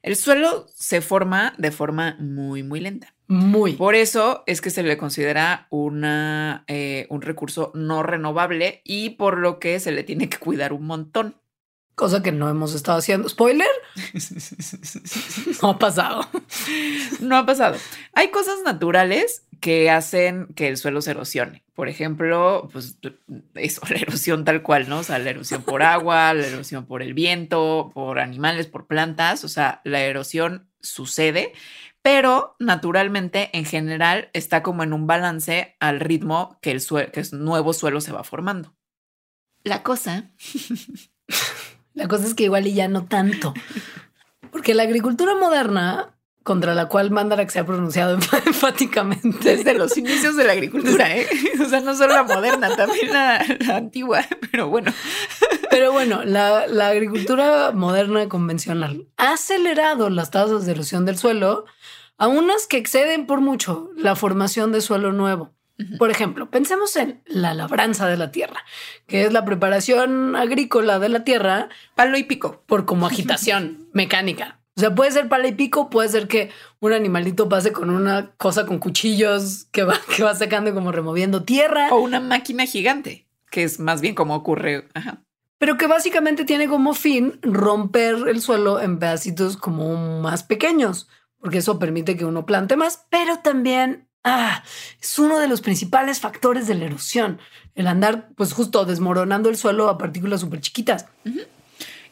[0.00, 3.14] el suelo se forma de forma muy, muy lenta.
[3.26, 3.74] Muy.
[3.74, 9.36] Por eso es que se le considera una, eh, un recurso no renovable y por
[9.36, 11.36] lo que se le tiene que cuidar un montón
[11.96, 13.28] cosa que no hemos estado haciendo.
[13.28, 13.66] Spoiler,
[15.62, 16.28] no ha pasado.
[17.20, 17.76] No ha pasado.
[18.12, 21.64] Hay cosas naturales que hacen que el suelo se erosione.
[21.74, 22.98] Por ejemplo, pues
[23.54, 24.98] eso, la erosión tal cual, ¿no?
[24.98, 29.42] O sea, la erosión por agua, la erosión por el viento, por animales, por plantas.
[29.44, 31.54] O sea, la erosión sucede,
[32.02, 37.28] pero naturalmente en general está como en un balance al ritmo que el, que el
[37.32, 38.76] nuevo suelo se va formando.
[39.64, 40.30] La cosa
[41.96, 43.54] la cosa es que igual y ya no tanto.
[44.52, 48.14] Porque la agricultura moderna, contra la cual Mandarax se ha pronunciado
[48.46, 49.56] enfáticamente.
[49.56, 51.26] Desde los inicios de la agricultura, ¿eh?
[51.60, 53.42] O sea, no solo la moderna, también la,
[53.74, 54.92] antigua, pero bueno.
[55.70, 61.64] Pero bueno, la, la agricultura moderna convencional ha acelerado las tasas de erosión del suelo
[62.18, 65.55] a unas que exceden por mucho la formación de suelo nuevo.
[65.98, 68.64] Por ejemplo, pensemos en la labranza de la tierra,
[69.06, 71.68] que es la preparación agrícola de la tierra.
[71.94, 72.62] Palo y pico.
[72.66, 74.60] Por como agitación mecánica.
[74.76, 78.32] O sea, puede ser palo y pico, puede ser que un animalito pase con una
[78.36, 81.88] cosa con cuchillos que va, que va sacando como removiendo tierra.
[81.90, 84.86] O una máquina gigante, que es más bien como ocurre.
[85.58, 91.08] Pero que básicamente tiene como fin romper el suelo en pedacitos como más pequeños,
[91.40, 94.64] porque eso permite que uno plante más, pero también Ah,
[95.00, 97.38] es uno de los principales factores de la erosión,
[97.76, 101.06] el andar pues justo desmoronando el suelo a partículas súper chiquitas.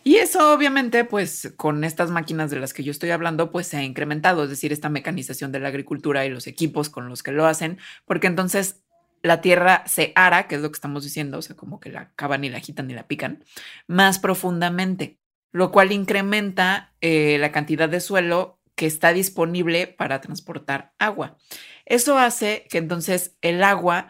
[0.05, 3.79] Y eso obviamente pues con estas máquinas de las que yo estoy hablando pues se
[3.79, 7.33] ha incrementado, es decir, esta mecanización de la agricultura y los equipos con los que
[7.33, 8.85] lo hacen, porque entonces
[9.25, 12.13] la tierra se ara, que es lo que estamos diciendo, o sea, como que la
[12.15, 13.43] cavan y la agitan y la pican,
[13.89, 15.19] más profundamente,
[15.51, 21.37] lo cual incrementa eh, la cantidad de suelo que está disponible para transportar agua.
[21.87, 24.09] Eso hace que entonces el agua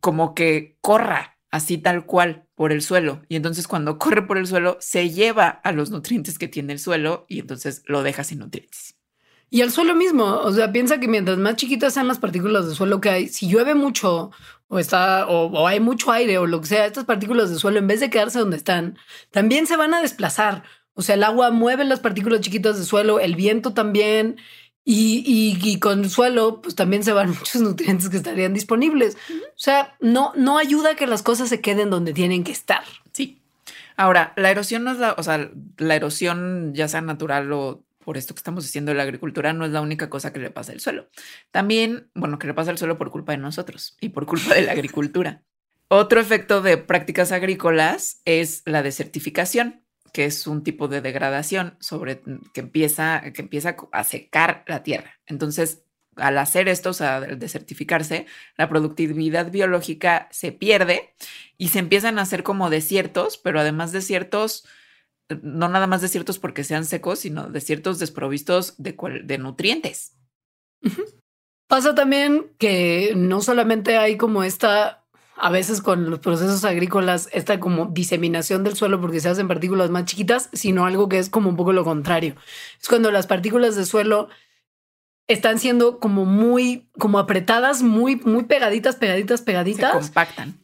[0.00, 3.22] como que corra así tal cual por el suelo.
[3.28, 6.78] Y entonces cuando corre por el suelo se lleva a los nutrientes que tiene el
[6.78, 8.96] suelo y entonces lo deja sin nutrientes.
[9.50, 12.74] Y el suelo mismo, o sea, piensa que mientras más chiquitas sean las partículas de
[12.74, 14.32] suelo que hay, si llueve mucho
[14.66, 17.78] o está o, o, hay mucho aire o lo que sea, estas partículas de suelo
[17.78, 18.98] en vez de quedarse donde están,
[19.30, 20.64] también se van a desplazar.
[20.94, 24.36] O sea, el agua mueve las partículas chiquitas de suelo, el viento también,
[24.86, 29.16] y, y, con el suelo, pues también se van muchos nutrientes que estarían disponibles.
[29.30, 32.84] O sea, no, no ayuda a que las cosas se queden donde tienen que estar.
[33.12, 33.40] Sí.
[33.96, 38.18] Ahora, la erosión no es la, o sea, la erosión, ya sea natural o por
[38.18, 40.72] esto que estamos diciendo de la agricultura, no es la única cosa que le pasa
[40.72, 41.08] al suelo.
[41.50, 44.62] También, bueno, que le pasa al suelo por culpa de nosotros y por culpa de
[44.62, 45.42] la agricultura.
[45.88, 49.83] Otro efecto de prácticas agrícolas es la desertificación
[50.14, 52.22] que es un tipo de degradación sobre
[52.52, 55.18] que empieza, que empieza a secar la tierra.
[55.26, 55.82] Entonces,
[56.14, 61.12] al hacer esto, o sea, al desertificarse, la productividad biológica se pierde
[61.58, 64.68] y se empiezan a hacer como desiertos, pero además desiertos,
[65.42, 70.16] no nada más desiertos porque sean secos, sino desiertos desprovistos de, de nutrientes.
[71.66, 75.03] Pasa también que no solamente hay como esta
[75.36, 79.90] a veces con los procesos agrícolas esta como diseminación del suelo porque se hacen partículas
[79.90, 82.36] más chiquitas, sino algo que es como un poco lo contrario.
[82.80, 84.28] Es cuando las partículas de suelo
[85.26, 89.92] están siendo como muy, como apretadas, muy, muy pegaditas, pegaditas, pegaditas.
[89.92, 90.58] Se compactan.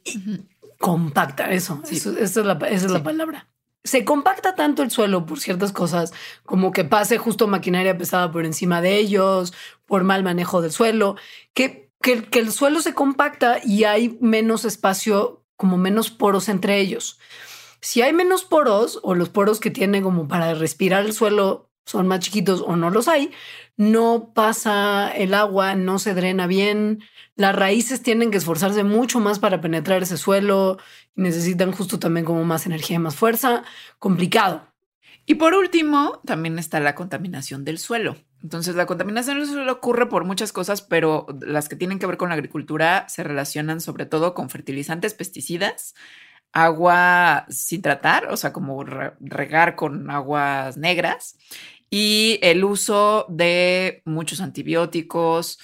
[0.78, 3.48] Compacta, eso, eso esa es, la, esa es la palabra.
[3.82, 6.12] Se compacta tanto el suelo por ciertas cosas,
[6.44, 9.54] como que pase justo maquinaria pesada por encima de ellos,
[9.86, 11.16] por mal manejo del suelo,
[11.54, 17.18] que, que, el suelo se compacta y hay menos espacio, como menos poros entre ellos.
[17.80, 22.06] Si hay menos poros o los poros que tiene como para respirar el suelo son
[22.06, 23.32] más chiquitos o no los hay,
[23.76, 27.02] no pasa el agua, no se drena bien,
[27.34, 30.78] las raíces tienen que esforzarse mucho más para penetrar ese suelo
[31.16, 33.64] y necesitan justo también como más energía y más fuerza.
[33.98, 34.70] Complicado.
[35.26, 38.16] Y por último, también está la contaminación del suelo.
[38.42, 42.30] Entonces, la contaminación suelo ocurre por muchas cosas, pero las que tienen que ver con
[42.30, 45.94] la agricultura se relacionan sobre todo con fertilizantes, pesticidas,
[46.52, 51.36] agua sin tratar, o sea, como regar con aguas negras,
[51.90, 55.58] y el uso de muchos antibióticos,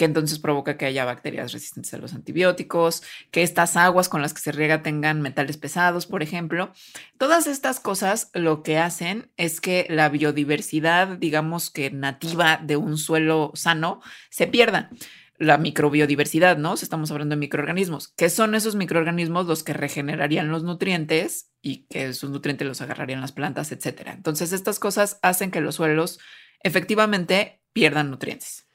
[0.00, 4.32] que entonces provoca que haya bacterias resistentes a los antibióticos, que estas aguas con las
[4.32, 6.72] que se riega tengan metales pesados, por ejemplo.
[7.18, 12.96] Todas estas cosas lo que hacen es que la biodiversidad, digamos que nativa de un
[12.96, 14.88] suelo sano, se pierda
[15.36, 16.72] la microbiodiversidad, ¿no?
[16.72, 18.08] estamos hablando de microorganismos.
[18.08, 23.20] ¿Qué son esos microorganismos los que regenerarían los nutrientes y que esos nutrientes los agarrarían
[23.20, 24.14] las plantas, etcétera?
[24.14, 26.20] Entonces, estas cosas hacen que los suelos
[26.62, 28.69] efectivamente pierdan nutrientes.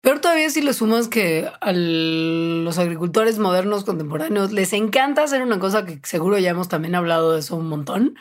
[0.00, 5.58] Peor todavía si le sumas que a los agricultores modernos contemporáneos les encanta hacer una
[5.58, 8.16] cosa que seguro ya hemos también hablado de eso un montón,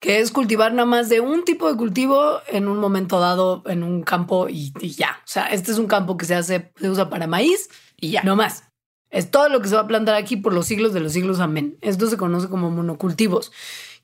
[0.00, 3.82] que es cultivar nada más de un tipo de cultivo en un momento dado en
[3.82, 5.18] un campo y, ya.
[5.20, 8.22] O sea, este es un campo que se hace, se usa para maíz y ya,
[8.22, 8.64] no más.
[9.10, 11.40] Es todo lo que se va a plantar aquí por los siglos de los siglos.
[11.40, 11.78] Amén.
[11.80, 13.52] Esto se conoce como monocultivos.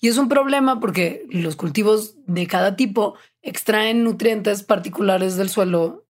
[0.01, 6.04] Y es un problema porque los cultivos de cada tipo extraen nutrientes particulares del suelo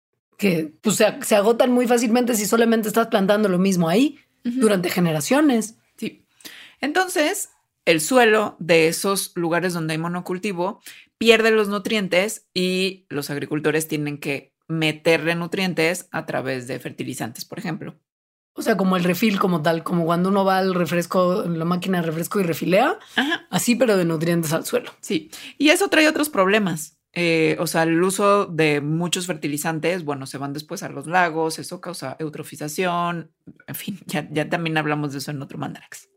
[0.42, 5.76] que pues, se, agotan muy fácilmente si solamente estás plantando lo mismo ahí durante generaciones.
[5.98, 6.26] Sí.
[6.80, 7.50] Entonces,
[7.86, 10.82] el suelo de esos lugares donde hay monocultivo
[11.20, 17.60] pierde los nutrientes y los agricultores tienen que meterle nutrientes a través de fertilizantes, por
[17.60, 18.00] ejemplo.
[18.54, 22.02] O sea, como el refil como tal, como cuando uno va al refresco, la máquina
[22.02, 22.98] de refresco y refilea,
[23.52, 24.92] así pero de nutrientes al suelo.
[25.02, 26.98] Sí, y eso trae otros problemas.
[27.14, 31.60] Eh, o sea, el uso de muchos fertilizantes, bueno, se van después a los lagos,
[31.60, 33.32] eso causa eutrofización,
[33.68, 36.10] en fin, ya, ya también hablamos de eso en otro Mandarax.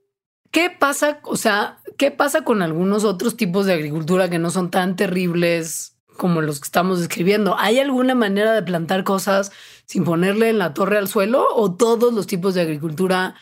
[0.52, 1.18] ¿Qué pasa?
[1.24, 5.96] O sea, ¿qué pasa con algunos otros tipos de agricultura que no son tan terribles
[6.16, 7.57] como los que estamos describiendo?
[7.59, 9.50] ¿Hay alguna manera de plantar cosas
[9.85, 13.35] sin ponerle en la torre al suelo o todos los tipos de agricultura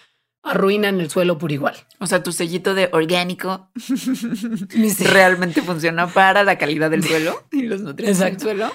[0.42, 1.76] arruinan el suelo por igual?
[1.98, 3.70] O sea, tu sellito de orgánico
[5.12, 8.72] realmente funciona para la calidad del suelo y los nutrientes del suelo.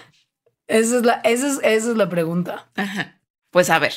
[0.68, 2.70] Esa es la, esa es, esa es la pregunta.
[2.76, 3.22] Ajá.
[3.52, 3.94] Pues a ver,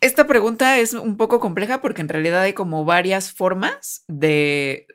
[0.00, 4.86] esta pregunta es un poco compleja porque en realidad hay como varias formas de,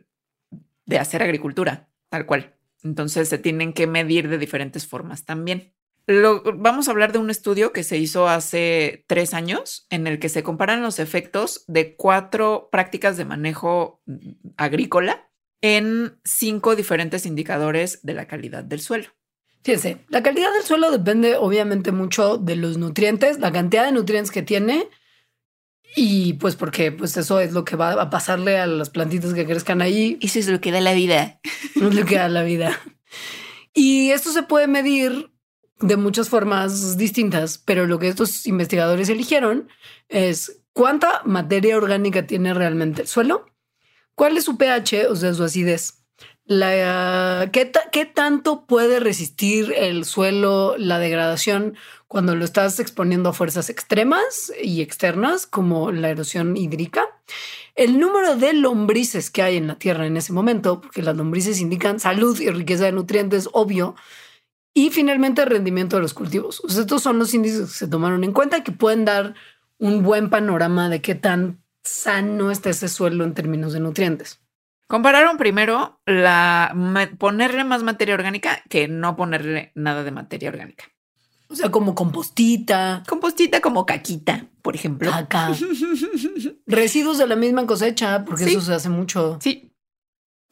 [0.86, 2.56] de hacer agricultura, tal cual.
[2.84, 5.74] Entonces se tienen que medir de diferentes formas también.
[6.10, 10.18] Lo, vamos a hablar de un estudio que se hizo hace tres años en el
[10.18, 14.02] que se comparan los efectos de cuatro prácticas de manejo
[14.58, 15.30] agrícola
[15.62, 19.10] en cinco diferentes indicadores de la calidad del suelo.
[19.62, 24.32] Fíjense, la calidad del suelo depende obviamente mucho de los nutrientes, la cantidad de nutrientes
[24.32, 24.90] que tiene
[25.96, 29.46] y pues porque pues eso es lo que va a pasarle a las plantitas que
[29.46, 30.18] crezcan ahí.
[30.24, 31.40] Eso es lo que da la vida.
[31.76, 32.76] Es lo que da la vida.
[33.76, 35.30] Y esto se puede medir
[35.80, 39.70] de muchas formas distintas, pero lo que estos investigadores eligieron
[40.08, 43.46] es cuánta materia orgánica tiene realmente el suelo,
[44.16, 46.00] cuál es su pH, o sea, su acidez,
[46.50, 53.34] la, ¿qué, ¿qué, tanto puede resistir el suelo la degradación cuando lo estás exponiendo a
[53.34, 57.06] fuerzas extremas y externas como la erosión hídrica?
[57.76, 61.62] El número de lombrices que hay en la tierra en ese momento, porque las lombrices
[61.62, 63.96] indican salud y riqueza de nutrientes, obvio.
[64.80, 66.62] Y finalmente el rendimiento de los cultivos.
[66.70, 69.36] estos son los índices que se tomaron en cuenta que pueden dar
[69.78, 74.40] un buen panorama de qué tan sano está ese suelo en términos de nutrientes.
[74.88, 76.74] Compararon primero la
[77.18, 80.86] ponerle más materia orgánica que no ponerle nada de materia orgánica.
[81.50, 83.04] O sea, como compostita.
[83.06, 85.12] Compostita como caquita, por ejemplo.
[85.12, 85.52] Caca.
[86.68, 89.40] Residuos de la misma cosecha, porque eso se hace mucho.
[89.42, 89.69] Sí.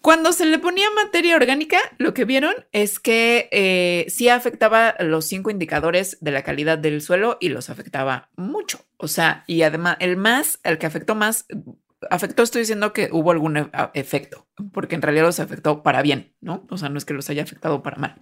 [0.02, 5.26] Cuando se le ponía materia orgánica, lo que vieron es que eh, sí afectaba los
[5.26, 8.86] cinco indicadores de la calidad del suelo y los afectaba mucho.
[8.98, 11.46] O sea, y además el más, el que afectó más
[12.10, 16.36] afectó, estoy diciendo que hubo algún e- efecto, porque en realidad los afectó para bien,
[16.42, 16.66] ¿no?
[16.70, 18.22] O sea, no es que los haya afectado para mal.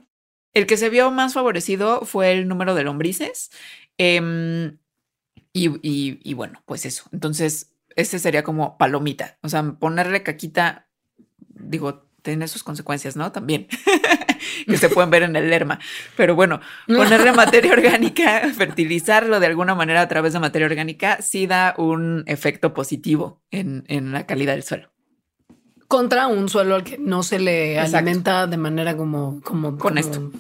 [0.54, 3.52] El que se vio más favorecido fue el número de lombrices.
[3.98, 4.78] em,
[5.54, 7.06] y bueno, pues eso.
[7.12, 9.38] Entonces, ese sería como palomita.
[9.42, 10.85] O sea, ponerle caquita,
[11.56, 13.32] digo, tiene sus consecuencias, ¿no?
[13.32, 13.68] También.
[14.68, 15.80] que se pueden ver en el lerma.
[16.18, 21.48] Pero bueno, ponerle materia orgánica, fertilizarlo de alguna manera a través de materia orgánica, sí
[21.48, 24.92] da un efecto positivo en, en la calidad del suelo.
[25.88, 27.98] Contra un suelo al que no se le Exacto.
[27.98, 30.32] alimenta de manera como, como, Con como esto.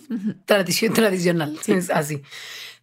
[0.46, 1.58] Tradición tradicional.
[1.68, 2.24] Es así.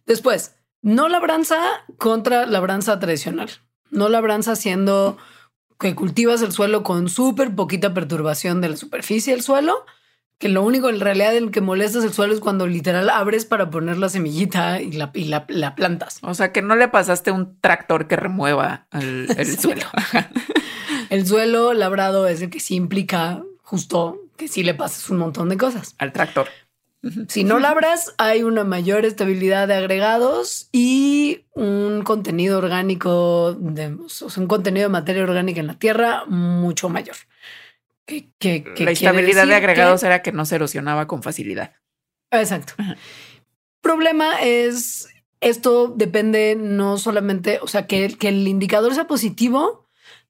[0.05, 1.59] Después, no labranza
[1.97, 3.49] contra labranza tradicional.
[3.89, 5.17] No labranza siendo
[5.83, 9.85] que cultivas el suelo con súper poquita perturbación de la superficie del suelo,
[10.39, 13.69] que lo único en realidad en que molestas el suelo es cuando literal abres para
[13.69, 16.17] poner la semillita y la, y la, la plantas.
[16.21, 19.57] O sea, que no le pasaste un tractor que remueva el, el Sí.
[19.57, 19.85] suelo.
[21.09, 25.47] El suelo labrado es el que sí implica justo que sí le pases un montón
[25.49, 25.95] de cosas.
[25.99, 26.47] Al tractor.
[27.27, 34.07] Si no labras, hay una mayor estabilidad de agregados y un contenido orgánico, de, o
[34.09, 37.17] sea, un contenido de materia orgánica en la tierra mucho mayor.
[38.05, 41.73] Que, que- que la estabilidad de agregados que- era que no se erosionaba con facilidad.
[42.31, 42.73] Exacto.
[42.77, 42.95] Ajá.
[43.81, 45.09] Problema es,
[45.41, 49.82] esto depende no solamente, o sea, que, que el indicador sea positivo,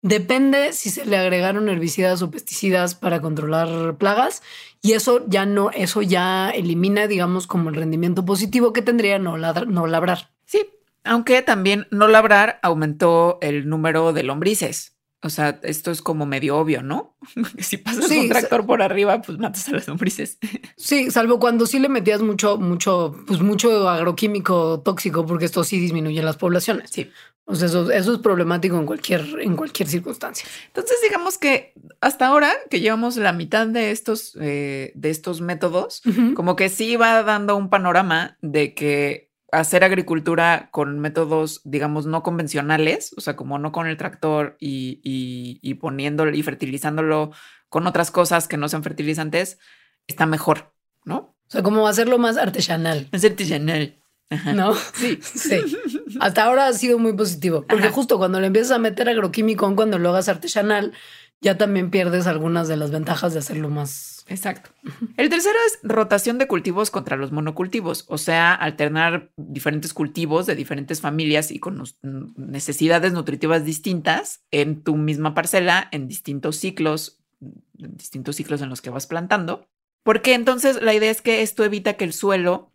[0.03, 4.43] depende si se le agregaron herbicidas o pesticidas para controlar plagas
[4.81, 9.37] y eso ya no, eso ya elimina, digamos, como el rendimiento positivo que tendría no,
[9.37, 10.29] no labrar.
[10.45, 10.69] Sí,
[11.03, 14.92] aunque también no labrar aumentó el número de lombrices.
[15.23, 17.15] O sea, esto es como medio obvio, ¿no?
[17.57, 20.37] si pasas Sí, un tractor por arriba, pues matas a las lombrices.
[20.75, 25.79] Sí, salvo cuando sí le metías mucho, mucho, pues mucho agroquímico tóxico, porque esto sí
[25.79, 26.89] disminuye las poblaciones.
[26.91, 27.09] Sí.
[27.45, 30.47] O sea, eso, eso es problemático en cualquier, en cualquier circunstancia.
[30.67, 36.01] Entonces, digamos que hasta ahora que llevamos la mitad de estos, eh, de estos métodos,
[36.35, 42.23] como que sí va dando un panorama de que hacer agricultura con métodos, digamos, no
[42.23, 47.31] convencionales, o sea, como no con el tractor y, y, y poniéndolo y fertilizándolo
[47.69, 49.59] con otras cosas que no sean fertilizantes,
[50.07, 50.73] está mejor,
[51.05, 51.35] ¿no?
[51.47, 53.99] O sea, como hacerlo más artesanal, Es artesanal.
[54.29, 54.53] Ajá.
[54.53, 54.73] ¿no?
[54.93, 55.19] Sí.
[55.23, 55.61] Sí.
[56.19, 57.93] Hasta ahora ha sido muy positivo, porque Ajá.
[57.93, 60.93] justo cuando le empiezas a meter agroquímico, cuando lo hagas artesanal,
[61.41, 64.12] ya también pierdes algunas de las ventajas de hacerlo más.
[64.27, 64.69] Exacto.
[65.17, 70.55] El tercero es rotación de cultivos contra los monocultivos, o sea, alternar diferentes cultivos de
[70.55, 71.83] diferentes familias y con
[72.35, 77.19] necesidades nutritivas distintas en tu misma parcela, en distintos ciclos,
[77.77, 79.67] en distintos ciclos en los que vas plantando,
[80.03, 82.72] porque entonces la idea es que esto evita que el suelo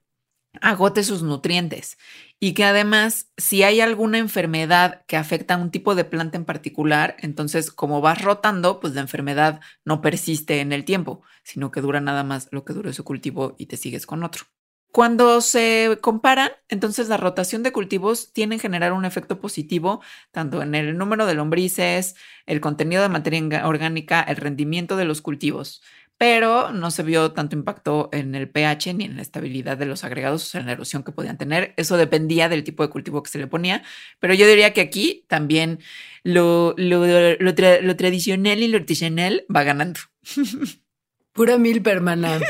[0.60, 1.98] agote sus nutrientes
[2.40, 6.44] y que además si hay alguna enfermedad que afecta a un tipo de planta en
[6.44, 11.80] particular, entonces como vas rotando, pues la enfermedad no persiste en el tiempo, sino que
[11.80, 14.44] dura nada más lo que dure su cultivo y te sigues con otro.
[14.90, 20.00] Cuando se comparan, entonces la rotación de cultivos tiene en generar un efecto positivo
[20.32, 25.20] tanto en el número de lombrices, el contenido de materia orgánica, el rendimiento de los
[25.20, 25.82] cultivos,
[26.18, 30.02] pero no se vio tanto impacto en el pH ni en la estabilidad de los
[30.02, 31.74] agregados, o sea, en la erosión que podían tener.
[31.76, 33.84] Eso dependía del tipo de cultivo que se le ponía,
[34.18, 35.78] pero yo diría que aquí también
[36.24, 40.00] lo, lo, lo tra- lo tradicional y lo artesanal va ganando.
[41.32, 42.40] Pura mil permana.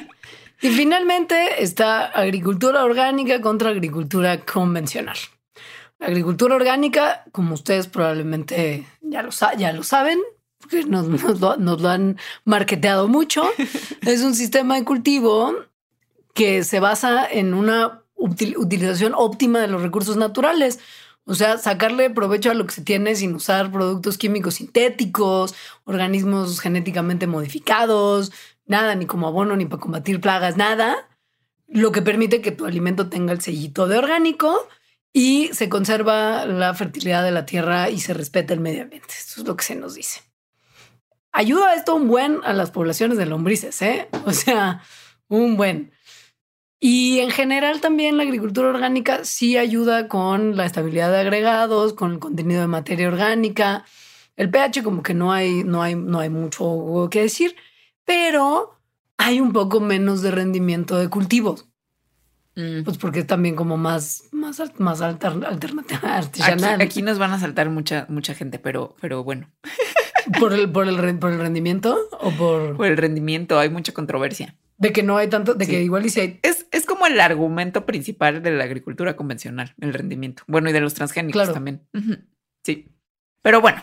[0.62, 5.16] y finalmente está agricultura orgánica contra agricultura convencional.
[5.98, 10.20] La agricultura orgánica, como ustedes probablemente ya lo, ya lo saben,
[10.60, 13.44] porque nos, nos lo, nos lo han marketeado mucho,
[14.02, 15.54] es un sistema de cultivo
[16.34, 20.78] que se basa en una util- utilización óptima de los recursos naturales.
[21.24, 25.54] O sea, sacarle provecho a lo que se tiene sin usar productos químicos sintéticos,
[25.84, 28.32] organismos genéticamente modificados,
[28.64, 30.96] nada, ni como abono, ni para combatir plagas, nada.
[31.66, 34.68] Lo que permite que tu alimento tenga el sellito de orgánico
[35.12, 39.08] y se conserva la fertilidad de la tierra y se respeta el medio ambiente.
[39.18, 40.22] Eso es lo que se nos dice.
[41.32, 44.08] Ayuda esto un buen a las poblaciones de lombrices, ¿eh?
[44.26, 44.82] O sea,
[45.28, 45.92] un buen.
[46.80, 52.12] Y en general también la agricultura orgánica sí ayuda con la estabilidad de agregados, con
[52.12, 53.84] el contenido de materia orgánica.
[54.36, 57.56] El pH como que no hay, no hay, no hay mucho que decir,
[58.04, 58.78] pero
[59.16, 61.67] hay un poco menos de rendimiento de cultivos,
[62.60, 62.82] Mm.
[62.82, 67.38] pues porque es también como más, más, más alter- alternativa artesanal aquí nos van a
[67.38, 69.48] saltar mucha, mucha gente, pero, pero bueno,
[70.40, 74.56] por el, por el, por el rendimiento o por por el rendimiento hay mucha controversia.
[74.76, 75.70] de que no hay tanto, de Sí.
[75.70, 79.74] que igual y si hay Es, es como el argumento principal de la agricultura convencional,
[79.80, 80.42] el rendimiento.
[80.48, 81.52] Bueno, y de los transgénicos Claro.
[81.54, 81.86] también.
[82.64, 82.88] Sí.
[83.42, 83.82] Pero bueno,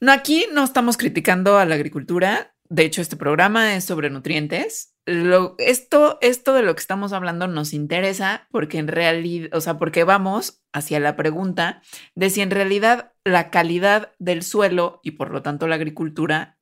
[0.00, 2.54] No, aquí no estamos criticando a la agricultura.
[2.68, 4.89] De hecho, este programa es sobre nutrientes.
[5.06, 9.78] Lo, esto, esto de lo que estamos hablando nos interesa porque en realidad, o sea,
[9.78, 11.82] porque vamos hacia la pregunta
[12.14, 16.58] de si en realidad la calidad del suelo y por lo tanto la agricultura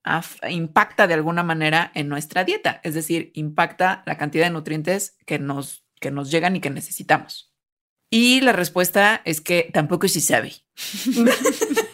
[0.48, 5.38] impacta de alguna manera en nuestra dieta, es decir, impacta la cantidad de nutrientes que
[5.38, 7.52] nos, que nos llegan y que necesitamos.
[8.10, 10.52] Y la respuesta es que tampoco se sabe.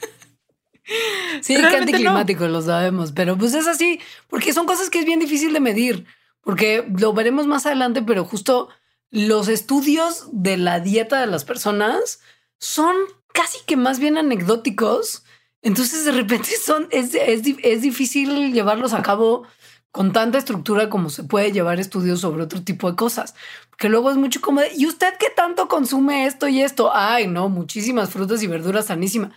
[1.41, 5.19] Sí, cambio climático, lo sabemos, pero pues es así, porque son cosas que es bien
[5.19, 6.07] difícil de medir,
[6.45, 8.69] porque lo veremos más adelante, pero justo
[9.11, 12.21] los estudios de la dieta de las personas
[12.59, 12.97] son
[13.33, 15.25] casi que más bien anecdóticos.
[15.63, 19.47] Entonces de repente son, es, es, es difícil llevarlos a cabo
[19.95, 23.37] con tanta estructura como se puede llevar estudios sobre otro tipo de cosas.
[23.79, 26.91] Que luego es mucho como de, ¿y usted qué tanto consume esto y esto?
[26.93, 29.33] Ay, no, muchísimas frutas y verduras sanísimas.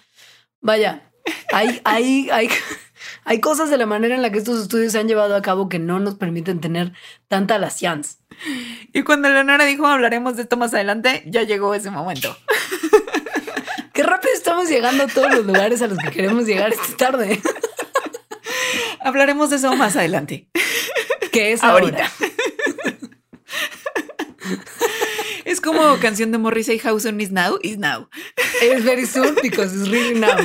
[0.59, 1.11] Vaya,
[1.53, 2.49] hay, hay, hay,
[3.23, 5.69] hay cosas de la manera en la que estos estudios se han llevado a cabo
[5.69, 6.93] que no nos permiten tener
[7.27, 8.17] tanta la science.
[8.93, 12.37] Y cuando Leonora dijo hablaremos de esto más adelante, ya llegó ese momento.
[13.93, 17.41] Qué rápido estamos llegando a todos los lugares a los que queremos llegar esta tarde.
[18.99, 20.47] Hablaremos de eso más adelante.
[21.31, 22.11] Que es ahorita.
[25.45, 28.09] Es como canción de Morrissey House on is now, is now.
[28.61, 30.37] It's very soon because it's really now.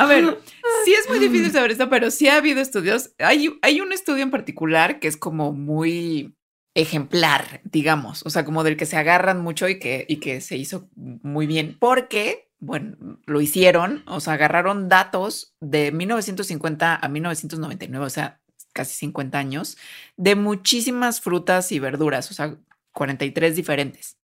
[0.00, 0.38] A ver,
[0.84, 3.10] sí es muy difícil saber esto, pero sí ha habido estudios.
[3.18, 6.34] Hay, hay un estudio en particular que es como muy
[6.74, 10.56] ejemplar, digamos, o sea, como del que se agarran mucho y que, y que se
[10.56, 12.96] hizo muy bien, porque, bueno,
[13.26, 18.40] lo hicieron, o sea, agarraron datos de 1950 a 1999, o sea,
[18.72, 19.76] casi 50 años,
[20.16, 22.56] de muchísimas frutas y verduras, o sea,
[22.92, 24.19] 43 diferentes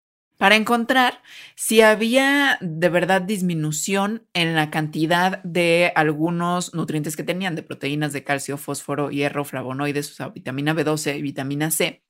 [0.44, 1.22] para encontrar
[1.56, 8.12] si había de verdad disminución en la cantidad de algunos nutrientes que tenían, de proteínas
[8.12, 12.04] de calcio, fósforo, hierro, flavonoides, o sea, vitamina B12 y vitamina C,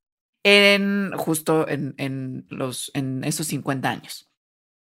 [0.43, 4.31] en justo en, los, en esos 50 años.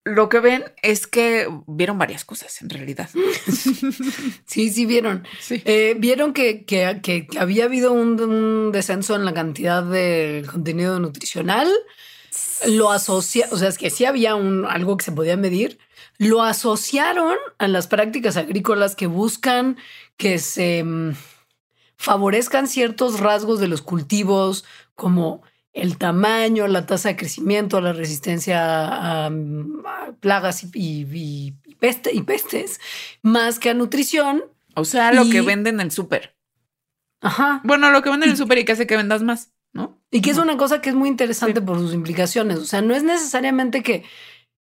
[0.04, 3.08] Lo que ven es que vieron varias cosas en realidad.
[4.44, 5.24] Sí, sí, vieron.
[5.48, 11.68] Eh, vieron que, que, había habido un, un, descenso en la cantidad de contenido nutricional,
[12.66, 15.78] lo asocia, o sea, es que sí había un, algo que se podía medir,
[16.18, 19.76] lo asociaron a las prácticas agrícolas que buscan
[20.16, 21.14] que se mm,
[21.96, 25.42] favorezcan ciertos rasgos de los cultivos como
[25.72, 29.30] el tamaño, la tasa de crecimiento, la resistencia a,
[30.20, 32.80] plagas y, pestes,
[33.22, 34.44] más que a nutrición.
[34.74, 36.36] O sea, lo que venden en el súper.
[37.20, 37.60] Ajá.
[37.64, 39.52] Bueno, lo que venden en el súper y que hace que vendas más.
[40.10, 42.58] Y que es una cosa que es muy interesante por sus implicaciones.
[42.58, 44.04] O sea, no es necesariamente que,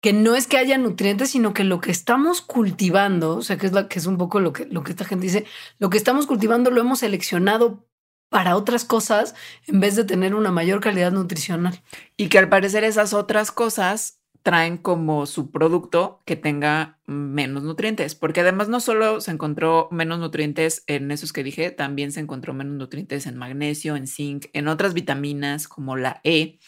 [0.01, 3.67] que no es que haya nutrientes, sino que lo que estamos cultivando, o sea, que
[3.67, 5.45] es, la, que es un poco lo que, lo que esta gente dice,
[5.79, 7.87] lo que estamos cultivando lo hemos seleccionado
[8.29, 9.35] para otras cosas
[9.67, 11.83] en vez de tener una mayor calidad nutricional.
[12.17, 14.16] Y que al parecer esas otras cosas
[14.47, 20.21] traen como su producto que tenga menos nutrientes, porque además no solo se encontró menos
[20.21, 24.69] nutrientes en esos que dije, también se encontró menos nutrientes en magnesio, en zinc, en
[24.69, 26.61] otras vitaminas como la E.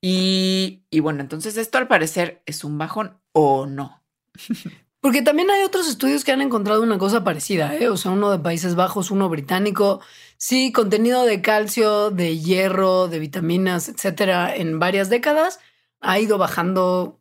[0.00, 4.02] Y, bueno, entonces esto al parecer es un bajón o no.
[5.02, 7.90] Porque también hay otros estudios que han encontrado una cosa parecida, ¿eh?
[7.90, 10.00] o sea, uno de Países Bajos, uno británico.
[10.38, 15.60] Sí, contenido de calcio, de hierro, de vitaminas, etcétera, en varias décadas
[16.00, 17.20] ha ido bajando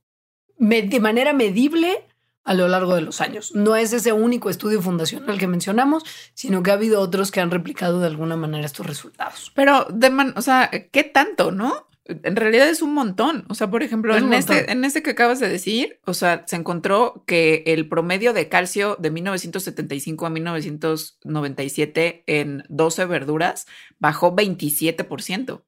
[0.58, 2.04] de manera medible
[2.48, 3.54] a lo largo de los años.
[3.54, 6.04] No es ese único estudio fundacional que mencionamos,
[6.34, 9.52] sino que ha habido otros que han replicado de alguna manera estos resultados.
[9.54, 11.88] Pero, de man, o sea, ¿qué tanto, no?
[12.06, 13.44] En realidad es un montón.
[13.50, 16.56] O sea, por ejemplo, en este, en este que acabas de decir, o sea, se
[16.56, 23.68] encontró que el promedio de calcio de 1975 a 1997 en 12 verduras
[24.00, 25.64] bajó 27%.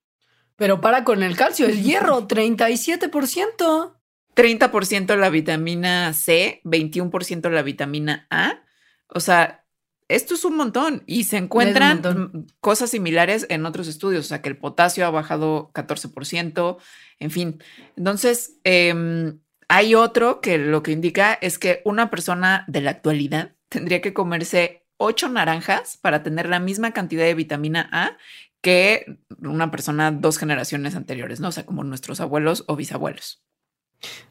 [0.60, 3.96] Pero para con el calcio, el hierro, 37%.
[4.36, 8.62] 30% la vitamina C, 21% la vitamina A.
[9.08, 9.66] O sea,
[10.08, 14.50] esto es un montón y se encuentran cosas similares en otros estudios, o sea, que
[14.50, 16.78] el potasio ha bajado 14%,
[17.20, 17.64] en fin.
[17.96, 23.56] Entonces, em, hay otro que lo que indica es que una persona de la actualidad
[23.70, 28.18] tendría que comerse ocho naranjas para tener la misma cantidad de vitamina A
[28.62, 31.50] que una persona dos generaciones anteriores, ¿no?
[31.50, 33.42] O sea, como nuestros abuelos o bisabuelos.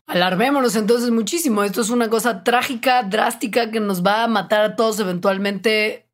[0.06, 1.62] Alarmémonos entonces muchísimo.
[1.62, 6.08] Esto es una cosa trágica, drástica, que nos va a matar a todos eventualmente.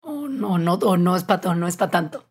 [0.00, 2.26] O no, no, o no es para no es para tanto.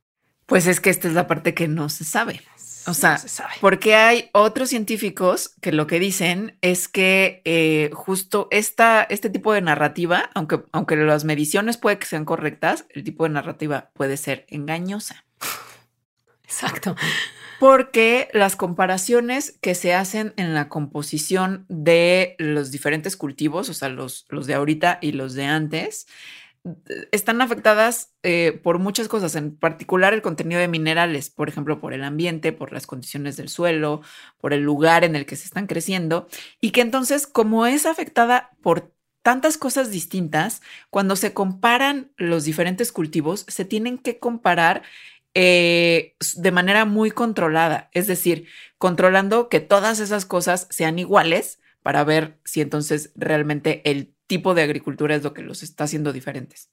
[0.46, 2.42] Pues es que esta es la parte que no se sabe.
[2.88, 3.54] O sea, se sabe.
[3.62, 9.54] porque hay otros científicos que lo que dicen es que eh, justo esta, este tipo
[9.54, 14.18] de narrativa, aunque, aunque las mediciones puede que sean correctas, el tipo de narrativa puede
[14.18, 15.26] ser engañosa.
[16.50, 16.96] Exacto.
[17.60, 23.90] Porque las comparaciones que se hacen en la composición de los diferentes cultivos, o sea,
[23.90, 26.08] los, los de ahorita y los de antes,
[27.12, 31.94] están afectadas eh, por muchas cosas, en particular el contenido de minerales, por ejemplo, por
[31.94, 34.02] el ambiente, por las condiciones del suelo,
[34.40, 36.28] por el lugar en el que se están creciendo,
[36.60, 42.92] y que entonces, como es afectada por tantas cosas distintas, cuando se comparan los diferentes
[42.92, 44.84] cultivos, se tienen que comparar
[45.34, 52.04] eh, de manera muy controlada, es decir, controlando que todas esas cosas sean iguales para
[52.04, 56.70] ver si entonces realmente el tipo de agricultura es lo que los está haciendo diferentes.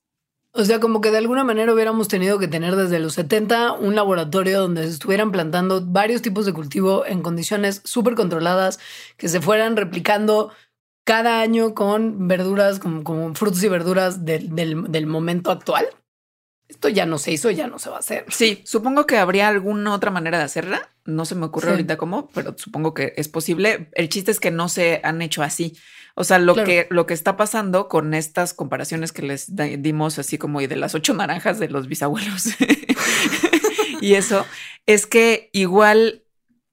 [0.52, 3.94] O sea, como que de alguna manera hubiéramos tenido que tener desde los 70 un
[3.94, 8.78] laboratorio donde se estuvieran plantando varios tipos de cultivo en condiciones súper controladas,
[9.18, 10.50] que se fueran replicando
[11.04, 15.86] cada año con verduras, como, frutos y verduras del, del momento actual.
[16.68, 18.24] Esto ya no se hizo, ya no se va a hacer.
[18.28, 20.90] Sí, supongo que habría alguna otra manera de hacerla.
[21.04, 21.70] No se me ocurre Sí.
[21.72, 23.88] ahorita cómo, pero supongo que es posible.
[23.92, 25.76] El chiste es que no se han hecho así.
[26.16, 26.66] O sea, lo, Claro.
[26.66, 30.76] que, lo que está pasando con estas comparaciones que les dimos, así como y de
[30.76, 32.46] las ocho naranjas de los bisabuelos
[34.00, 34.44] y eso,
[34.86, 36.22] es que igual,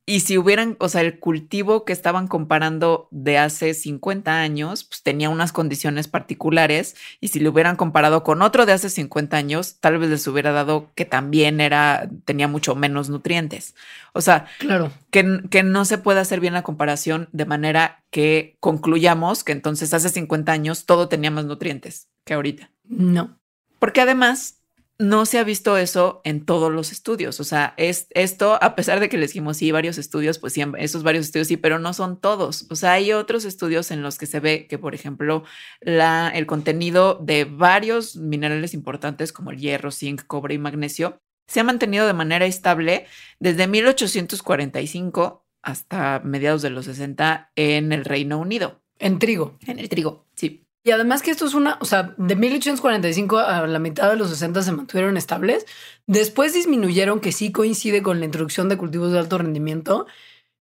[0.05, 5.01] y si hubieran, o sea, el cultivo que estaban comparando de hace 50 años, pues
[5.01, 9.77] tenía unas condiciones particulares, y si lo hubieran comparado con otro de hace 50 años,
[9.79, 13.75] tal vez les hubiera dado que también era, tenía mucho menos nutrientes.
[14.11, 14.91] O sea, Claro.
[15.09, 19.93] que, que no se puede hacer bien la comparación de manera que concluyamos que entonces
[19.93, 22.69] hace 50 años todo tenía más nutrientes que ahorita.
[22.89, 23.39] No.
[23.79, 24.59] Porque además
[24.99, 27.39] no se ha visto eso en todos los estudios.
[27.39, 30.63] O sea, es esto, a pesar de que les dijimos sí, varios estudios, pues sí,
[30.77, 32.67] esos varios estudios sí, pero no son todos.
[32.69, 35.43] O sea, hay otros estudios en los que se ve que, por ejemplo,
[35.81, 41.59] la, el contenido de varios minerales importantes como el hierro, zinc, cobre y magnesio se
[41.59, 43.05] ha mantenido de manera estable
[43.39, 48.81] desde 1845 hasta mediados de los 60 en el Reino Unido.
[48.99, 49.57] En trigo.
[49.67, 50.62] En el trigo, sí.
[50.83, 54.29] Y además que esto es una, o sea, de 1845 a la mitad de los
[54.29, 55.65] 60 se mantuvieron estables.
[56.07, 60.07] Después disminuyeron, que sí coincide con la introducción de cultivos de alto rendimiento.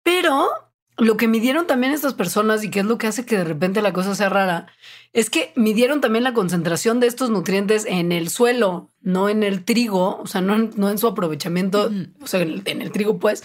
[0.02, 0.50] Pero
[0.98, 3.80] lo que midieron también estas personas y que es lo que hace que de repente
[3.80, 4.66] la cosa sea rara,
[5.14, 9.64] es que midieron también la concentración de estos nutrientes en el suelo, no en el
[9.64, 11.90] trigo, o sea, no en, no en su aprovechamiento,
[12.20, 13.42] o sea, en el, en el trigo pues.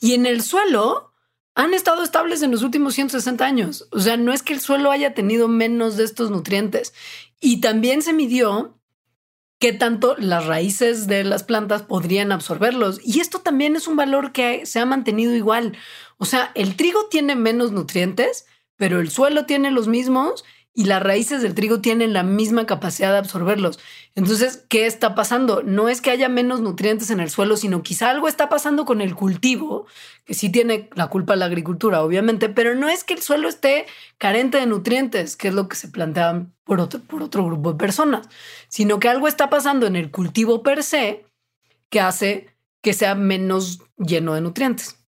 [0.00, 1.09] Y en el suelo
[1.60, 3.86] han estado estables en los últimos 160 años.
[3.92, 6.94] O sea, no es que el suelo haya tenido menos de estos nutrientes.
[7.38, 8.78] Y también se midió
[9.58, 12.98] qué tanto las raíces de las plantas podrían absorberlos.
[13.04, 15.76] Y esto también es un valor que se ha mantenido igual.
[16.16, 18.46] O sea, el trigo tiene menos nutrientes,
[18.76, 23.10] pero el suelo tiene los mismos y las raíces del trigo tienen la misma capacidad
[23.10, 23.80] de absorberlos.
[24.14, 25.62] Entonces, ¿qué está pasando?
[25.62, 29.00] No es que haya menos nutrientes en el suelo, sino quizá algo está pasando con
[29.00, 29.86] el cultivo,
[30.24, 33.86] que sí tiene la culpa la agricultura, obviamente, pero no es que el suelo esté
[34.16, 37.78] carente de nutrientes, que es lo que se planteaban por otro, por otro grupo de
[37.78, 38.28] personas,
[38.68, 41.24] sino que algo está pasando en el cultivo per se
[41.88, 44.99] que hace que sea menos lleno de nutrientes.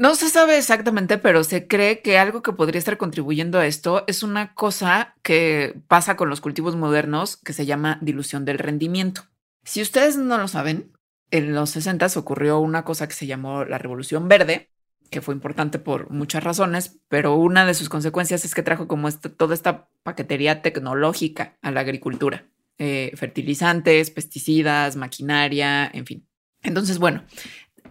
[0.00, 4.04] No se sabe exactamente, pero se cree que algo que podría estar contribuyendo a esto
[4.06, 9.24] es una cosa que pasa con los cultivos modernos que se llama dilución del rendimiento.
[9.62, 10.90] Si ustedes no lo saben,
[11.30, 14.70] en los 60 ocurrió una cosa que se llamó la Revolución Verde,
[15.10, 19.06] que fue importante por muchas razones, pero una de sus consecuencias es que trajo como
[19.06, 22.46] esta- toda esta paquetería tecnológica a la agricultura.
[22.78, 26.26] Eh, fertilizantes, pesticidas, maquinaria, en fin.
[26.62, 27.22] Entonces, bueno,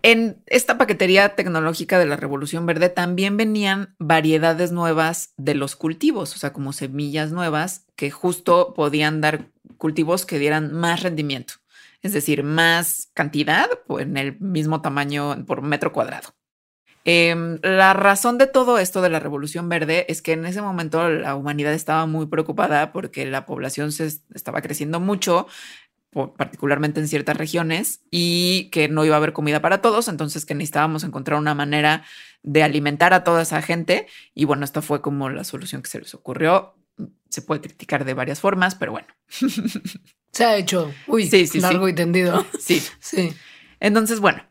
[0.01, 6.35] en esta paquetería tecnológica de la Revolución Verde también venían variedades nuevas de los cultivos,
[6.35, 9.47] o sea, como semillas nuevas que justo podían dar
[9.77, 11.55] cultivos que dieran más rendimiento,
[12.01, 13.67] es decir, más cantidad
[13.99, 16.29] en el mismo tamaño por metro cuadrado.
[17.05, 21.09] Em, la razón de todo esto de la Revolución Verde es que en ese momento
[21.09, 25.47] la humanidad estaba muy preocupada porque la población se es- estaba creciendo mucho,
[26.12, 30.55] particularmente en ciertas regiones, y que no iba a haber comida para todos, entonces que
[30.55, 32.03] necesitábamos encontrar una manera
[32.43, 34.07] de alimentar a toda esa gente.
[34.34, 36.76] Y bueno, esta fue como la solución que se les ocurrió.
[37.30, 39.07] Se puede criticar de varias formas, pero bueno,
[40.32, 41.60] Se ha hecho, uy, Sí, sí, sí.
[41.60, 42.45] largo y tendido.
[42.60, 42.82] sí.
[42.99, 43.34] Sí.
[43.80, 44.43] Entonces, bueno,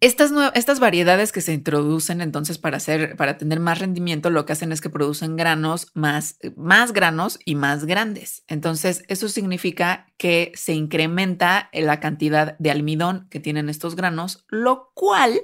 [0.00, 4.52] Estas, estas variedades que se introducen entonces para hacer, para tener más rendimiento, lo que
[4.52, 8.42] hacen es que producen granos más, más granos y más grandes.
[8.48, 14.90] Entonces, eso significa que se incrementa la cantidad de almidón que tienen estos granos, lo
[14.94, 15.42] cual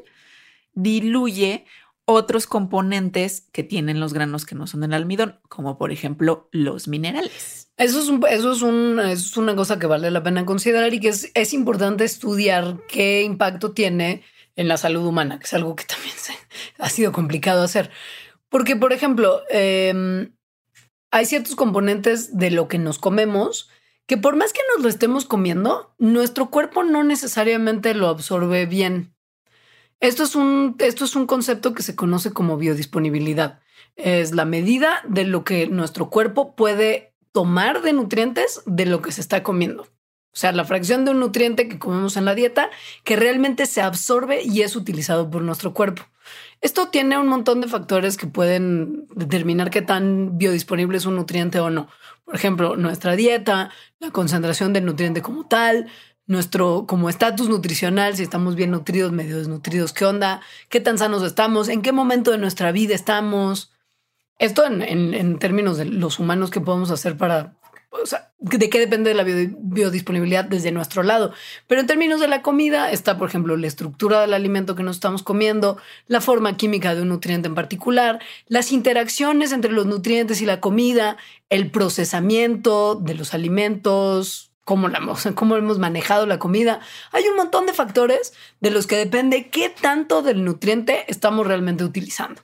[0.74, 1.64] diluye
[2.06, 6.88] otros componentes que tienen los granos que no son el almidón, como por ejemplo los
[6.88, 7.70] minerales.
[7.76, 11.30] Eso es, eso es, es una cosa que vale la pena considerar y que es,
[11.34, 14.22] es, importante estudiar qué impacto tiene
[14.54, 16.34] en la salud humana, que es algo que también se,
[16.78, 17.90] ha sido complicado hacer.
[18.48, 20.36] Porque, por ejemplo, em,
[21.10, 23.70] hay ciertos componentes de lo que nos comemos
[24.06, 29.13] que por más que nos lo estemos comiendo, nuestro cuerpo no necesariamente lo absorbe bien.
[30.00, 33.60] Esto es un, esto es un concepto que se conoce como biodisponibilidad.
[33.96, 39.12] Es la medida de lo que nuestro cuerpo puede tomar de nutrientes de lo que
[39.12, 39.82] se está comiendo.
[40.34, 42.70] O sea, la fracción de un nutriente que comemos en la dieta
[43.04, 46.02] que realmente se absorbe y es utilizado por nuestro cuerpo.
[46.60, 51.60] Esto tiene un montón de factores que pueden determinar qué tan biodisponible es un nutriente
[51.60, 51.88] o no.
[52.24, 53.70] Por ejemplo, nuestra dieta,
[54.00, 55.88] la concentración del nutriente como tal,
[56.26, 61.22] nuestro como estatus nutricional, si estamos bien nutridos, medio desnutridos, qué onda, qué tan sanos
[61.22, 63.72] estamos, en qué momento de nuestra vida estamos.
[64.38, 67.54] Esto en, términos de los humanos que podemos hacer para,
[67.90, 71.32] o sea, de qué depende de la biodisponibilidad desde nuestro lado.
[71.68, 74.96] Pero en términos de la comida está, por ejemplo, la estructura del alimento que nos
[74.96, 75.76] estamos comiendo,
[76.08, 80.60] la forma química de un nutriente en particular, las interacciones entre los nutrientes y la
[80.60, 81.16] comida,
[81.48, 85.00] el procesamiento de los alimentos, cómo, la,
[85.34, 86.80] cómo hemos manejado la comida.
[87.12, 91.84] Hay un montón de factores de los que depende qué tanto del nutriente estamos realmente
[91.84, 92.42] utilizando.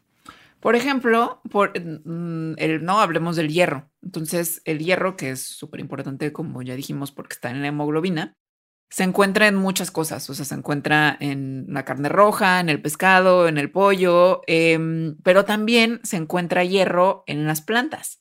[0.60, 3.90] Por ejemplo, por, mm, no hablemos del hierro.
[4.02, 8.36] Entonces, el hierro, que es súper importante, como ya dijimos, porque está en la hemoglobina,
[8.90, 10.28] se encuentra en muchas cosas.
[10.28, 15.16] O sea, se encuentra en la carne roja, en el pescado, en el pollo, em,
[15.22, 18.20] pero también se encuentra hierro en las plantas.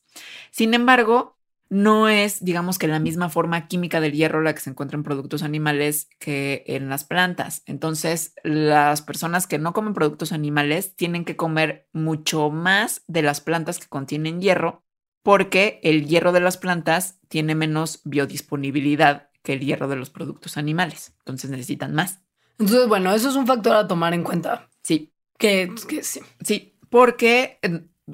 [0.50, 1.36] Sin embargo,
[1.70, 5.04] no es, digamos que la misma forma química del hierro la que se encuentra en
[5.04, 7.62] productos animales que en las plantas.
[7.64, 13.40] Entonces, las personas que no comen productos animales tienen que comer mucho más de las
[13.40, 14.84] plantas que contienen hierro
[15.22, 20.56] porque el hierro de las plantas tiene menos biodisponibilidad que el hierro de los productos
[20.56, 21.14] animales.
[21.18, 22.20] Entonces necesitan más.
[22.58, 24.68] Entonces, bueno, eso es un factor a tomar en cuenta.
[24.82, 25.14] Sí.
[25.38, 26.20] Que, que sí.
[26.42, 27.58] Sí, porque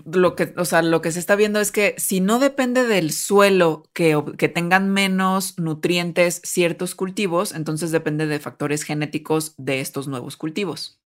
[0.05, 3.13] lo que, o sea, lo que se está viendo es que si no depende del
[3.13, 10.09] suelo que, que tengan menos nutrientes ciertos cultivos, entonces depende de factores genéticos de estos
[10.09, 11.01] nuevos cultivos.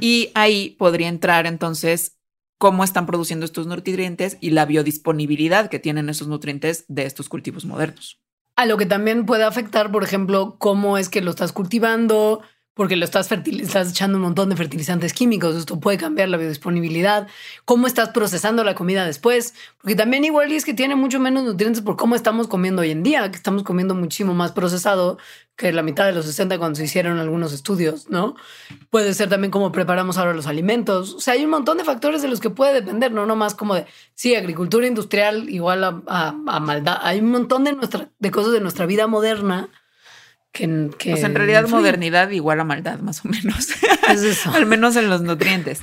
[0.00, 2.16] Y ahí podría entrar entonces
[2.58, 7.64] cómo están produciendo estos nutrientes y la biodisponibilidad que tienen esos nutrientes de estos cultivos
[7.64, 8.20] modernos.
[8.54, 12.42] A lo que también puede afectar, por ejemplo, cómo es que lo estás cultivando,
[12.76, 17.26] porque lo estás, estás echando un montón de fertilizantes químicos, esto puede cambiar la biodisponibilidad,
[17.64, 21.80] cómo estás procesando la comida después, porque también igual es que tiene mucho menos nutrientes
[21.80, 25.16] por cómo estamos comiendo hoy en día, que estamos comiendo muchísimo más procesado
[25.56, 28.36] que la mitad de los 60 cuando se hicieron algunos estudios, ¿no?
[28.90, 32.20] Puede ser también cómo preparamos ahora los alimentos, o sea, hay un montón de factores
[32.20, 36.98] de los que puede depender, no nomás como de, sí, agricultura industrial igual a, maldad,
[37.00, 39.70] hay un montón de, nuestra, de cosas de nuestra vida moderna
[40.56, 43.68] que, pues en realidad modernidad igual a maldad, más o menos.
[44.54, 45.80] Al menos en los nutrientes.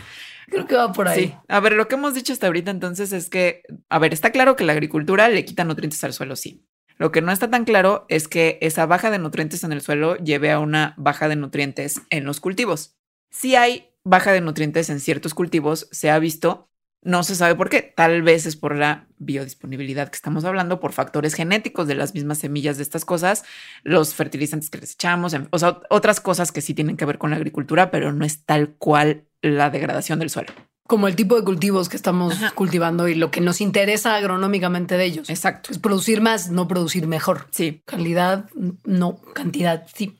[0.47, 1.27] Creo que va por ahí.
[1.27, 1.35] Sí.
[1.47, 4.55] A ver, lo que hemos dicho hasta ahorita entonces es que, a ver, está claro
[4.55, 6.65] que la agricultura le quita nutrientes al suelo, sí.
[6.97, 10.15] Lo que no está tan claro es que esa baja de nutrientes en el suelo
[10.17, 12.95] lleve a una baja de nutrientes en los cultivos.
[13.31, 16.69] Si hay baja de nutrientes en ciertos cultivos, se ha visto
[17.03, 17.81] no se sabe por qué.
[17.81, 22.39] Tal vez es por la biodisponibilidad que estamos hablando, por factores genéticos de las mismas
[22.39, 23.43] semillas de estas cosas,
[23.83, 27.31] los fertilizantes que les echamos, o sea, otras cosas que sí tienen que ver con
[27.31, 30.53] la agricultura, pero no es tal cual la degradación del suelo.
[30.85, 35.05] Como el tipo de cultivos que estamos cultivando y lo que nos interesa agronómicamente de
[35.05, 35.29] ellos.
[35.29, 35.71] Exacto.
[35.71, 37.47] Es producir más, no producir mejor.
[37.51, 37.81] Sí.
[37.85, 38.49] Calidad,
[38.83, 40.19] no cantidad, sí.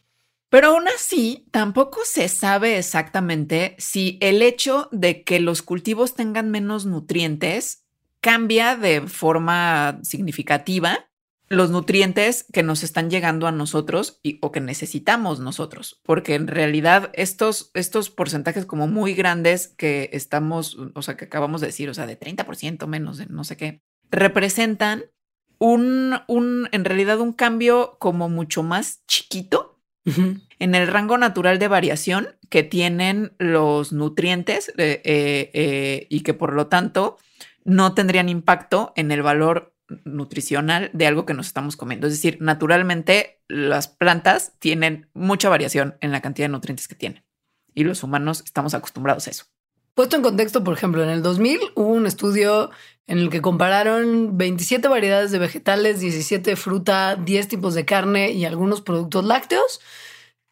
[0.54, 6.52] Pero aún así, tampoco se sabe exactamente si el hecho de que los cultivos tengan
[6.52, 7.88] menos nutrientes
[8.22, 11.10] cambia de forma significativa
[11.50, 16.46] los nutrientes que nos están llegando a nosotros y, o que necesitamos nosotros, porque en
[16.46, 21.90] realidad estos, estos porcentajes como muy grandes que estamos, o sea, que acabamos de decir,
[21.90, 23.82] o sea, de 30% menos de no sé qué,
[24.12, 25.06] representan
[25.58, 29.73] un, un, en realidad un cambio como mucho más chiquito
[30.06, 36.34] en el rango natural de variación que tienen los nutrientes eh, eh, eh, y que
[36.34, 37.18] por lo tanto
[37.64, 39.74] no tendrían impacto en el valor
[40.06, 42.08] nutricional de algo que nos estamos comiendo.
[42.08, 47.24] Es decir, naturalmente las plantas tienen mucha variación en la cantidad de nutrientes que tienen.
[47.76, 49.46] y los humanos estamos acostumbrados a eso.
[49.96, 52.72] Puesto en contexto, por ejemplo, en el 2000 hubo un estudio
[53.08, 58.32] en el que compararon 27 variedades de vegetales, 17 de fruta, 10 tipos de carne
[58.32, 59.82] y algunos productos lácteos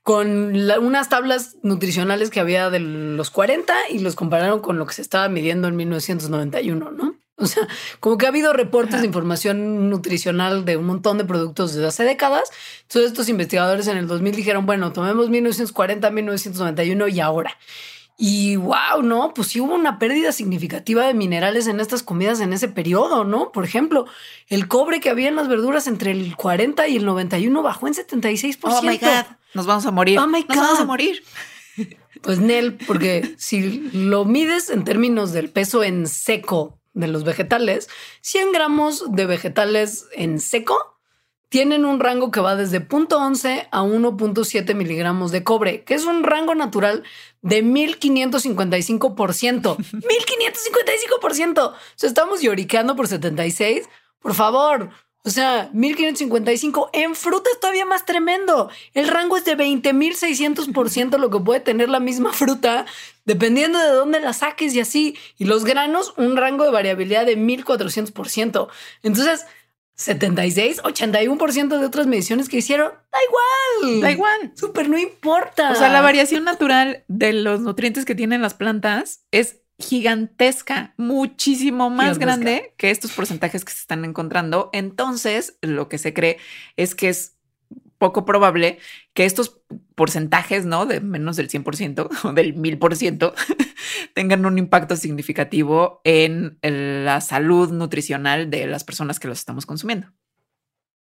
[0.04, 4.93] con unas tablas nutricionales que había de los 40 y los compararon con lo que
[4.93, 7.16] se estaba midiendo en 1991, ¿no?
[7.38, 7.68] O sea,
[7.99, 12.04] como que ha habido reportes de información nutricional de un montón de productos desde hace
[12.04, 12.52] décadas.
[12.84, 17.58] Entonces estos investigadores en el 2000 dijeron, bueno, tomemos 1940, 1991 y ahora.
[18.24, 22.53] Y wow, no, pues sí hubo una pérdida significativa de minerales en estas comidas en
[22.53, 23.51] ese periodo, ¿no?
[23.51, 24.05] Por ejemplo,
[24.47, 27.95] el cobre que había en las verduras entre el 40 y el 91 bajó en
[27.95, 28.59] 76%.
[28.61, 30.19] Oh my God, nos vamos a morir.
[30.19, 30.49] Oh my God.
[30.49, 31.24] Nos vamos a morir.
[32.22, 37.89] Pues Nel, porque si lo mides en términos del peso en seco de los vegetales,
[38.22, 40.91] 100 gramos de vegetales en seco
[41.52, 46.24] tienen un rango que va desde 0.11 a 1.7 miligramos de cobre, que es un
[46.24, 47.04] rango natural
[47.41, 49.76] de 1555%.
[49.76, 51.72] 1555%.
[51.72, 53.89] O sea, estamos lloriqueando por 76.
[54.22, 54.91] Por favor.
[55.26, 58.70] O sea, 1555 en fruta es todavía más tremendo.
[58.93, 62.86] El rango es de 20.600% lo que puede tener la misma fruta,
[63.26, 65.18] dependiendo de dónde la saques y así.
[65.38, 68.70] Y los granos, un rango de variabilidad de 1400%.
[69.04, 69.45] Entonces,
[70.02, 74.02] 76, 81% de otras mediciones que hicieron, da igual.
[74.02, 74.52] Da igual.
[74.56, 75.72] Súper, no importa.
[75.72, 81.89] O sea, la variación natural de los nutrientes que tienen las plantas es gigantesca, muchísimo
[81.89, 84.70] más grande que estos porcentajes que se están encontrando.
[84.74, 86.38] Entonces, lo que se cree
[86.78, 87.38] es que es
[88.02, 88.80] poco probable
[89.14, 89.62] que estos
[89.93, 90.88] porcentajes, ¿no?
[90.88, 93.34] De menos del 100% o del 1000%
[94.16, 100.08] tengan un impacto significativo en la salud nutricional de las personas que los estamos consumiendo.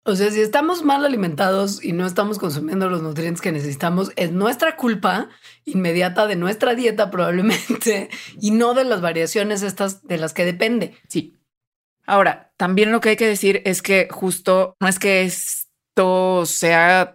[0.04, 4.30] O sea, si estamos mal alimentados y no estamos consumiendo los nutrientes que necesitamos, es
[4.30, 5.30] nuestra culpa
[5.64, 10.94] inmediata de nuestra dieta probablemente y no de las variaciones estas de las que depende.
[11.08, 11.38] Sí.
[12.06, 15.22] Ahora, también lo que hay que decir es que justo no es que
[15.90, 17.12] esto sea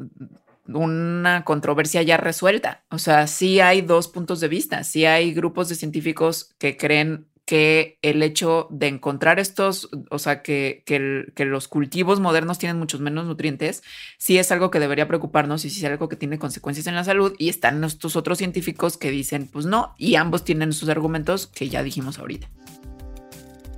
[0.68, 2.84] una controversia ya resuelta.
[2.90, 7.28] O sea, sí hay dos puntos de vista, sí hay grupos de científicos que creen
[7.46, 13.02] que el hecho de encontrar estos, o sea, que, que, los cultivos modernos tienen muchos
[13.02, 13.84] menos nutrientes,
[14.18, 17.04] sí es algo que debería preocuparnos y sí es algo que tiene consecuencias en la
[17.04, 17.36] salud.
[17.38, 21.70] Y están estos otros científicos que dicen, pues no, y ambos tienen sus argumentos que
[21.70, 22.50] ya dijimos ahorita.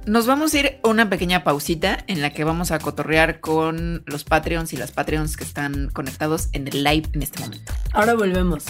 [0.07, 4.03] Nos vamos a ir a una pequeña pausita en la que vamos a cotorrear con
[4.05, 7.73] los Patreons y las Patreons que están conectados en el live en este momento.
[7.91, 8.63] Ahora volvemos.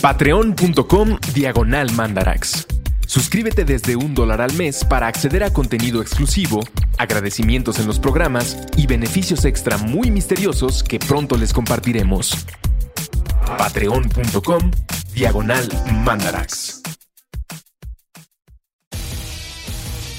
[0.00, 2.66] Patreon.com Diagonal Mandarax.
[3.06, 6.60] Suscríbete desde un dólar al mes para acceder a contenido exclusivo,
[6.96, 12.46] agradecimientos en los programas y beneficios extra muy misteriosos que pronto les compartiremos.
[13.58, 14.70] Patreon.com
[15.12, 15.68] Diagonal
[16.04, 16.78] Mandarax.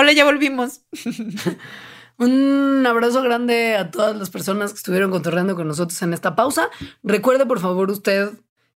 [0.00, 0.82] Hola, ya volvimos.
[2.18, 6.70] Un abrazo grande a todas las personas que estuvieron contorreando con nosotros en esta pausa.
[7.02, 8.30] Recuerde, por favor, usted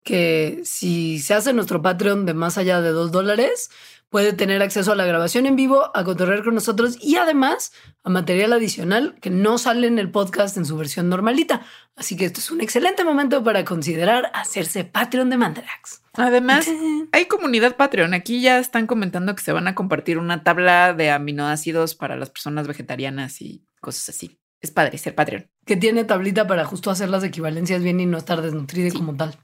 [0.03, 3.71] que si se hace nuestro Patreon de más allá de dos dólares,
[4.11, 8.11] puede tener acceso a la grabación en vivo, a contorrear con nosotros y además a
[8.11, 11.63] material adicional que no sale en el podcast en su versión normalita.
[11.97, 16.03] Así que esto es un excelente momento para considerar hacerse Patreon de Mandarax.
[16.15, 16.69] Además,
[17.13, 18.13] hay comunidad Patreon.
[18.13, 22.31] Aquí ya están comentando que se van a compartir una tabla de aminoácidos para las
[22.31, 24.39] personas vegetarianas y cosas así.
[24.61, 25.49] Es padre ser Patreon.
[25.65, 29.37] Que tiene tablita para justo hacer las equivalencias bien y no estar desnutrida como tal.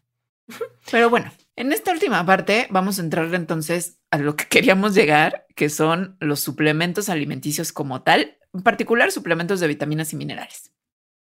[0.90, 5.46] Pero bueno, en esta última parte vamos a entrar entonces a lo que queríamos llegar,
[5.56, 10.72] que son los suplementos alimenticios como tal, en particular suplementos de vitaminas y minerales.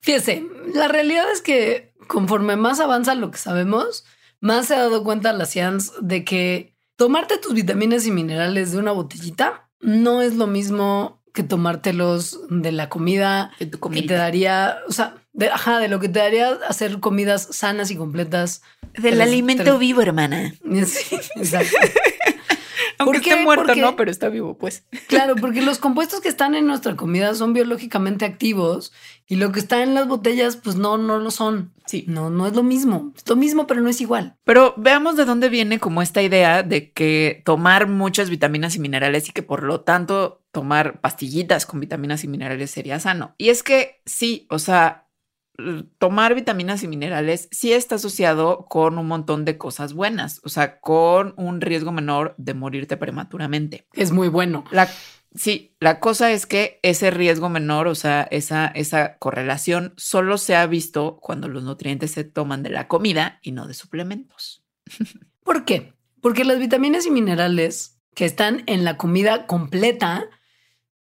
[0.01, 4.05] Fíjese, la realidad es que conforme más avanza lo que sabemos,
[4.39, 8.77] más se ha dado cuenta la ciencia de que tomarte tus vitaminas y minerales de
[8.77, 14.13] una botellita no es lo mismo que tomártelos de la comida De tu que te
[14.13, 18.61] daría, o sea, de, ajá, de lo que te daría hacer comidas sanas y completas.
[18.97, 20.53] Del alimento vivo, hermana.
[20.85, 21.77] Sí, exacto.
[22.97, 24.83] Aunque ¿Por esté muerto, Porque- no, pero está vivo, pues.
[25.07, 28.91] Claro, porque los compuestos que están en nuestra comida son biológicamente activos
[29.25, 31.71] y lo que está en las botellas, pues no, no lo son.
[31.85, 32.03] Sí.
[32.09, 33.13] No, no es lo mismo.
[33.15, 34.35] Es lo mismo, pero no es igual.
[34.43, 39.29] Pero veamos de dónde viene como esta idea de que tomar muchas vitaminas y minerales
[39.29, 43.35] y que por lo tanto tomar pastillitas con vitaminas y minerales sería sano.
[43.37, 45.09] Y es que sí, o sea,
[45.97, 50.79] tomar vitaminas y minerales sí está asociado con un montón de cosas buenas, o sea,
[50.79, 53.87] con un riesgo menor de morirte prematuramente.
[53.93, 54.63] Es muy bueno.
[54.71, 54.89] La,
[55.35, 60.55] sí, la cosa es que ese riesgo menor, o sea, esa, esa correlación solo se
[60.55, 64.63] ha visto cuando los nutrientes se toman de la comida y no de suplementos.
[65.43, 65.93] ¿Por qué?
[66.21, 70.29] Porque las vitaminas y minerales que están en la comida completa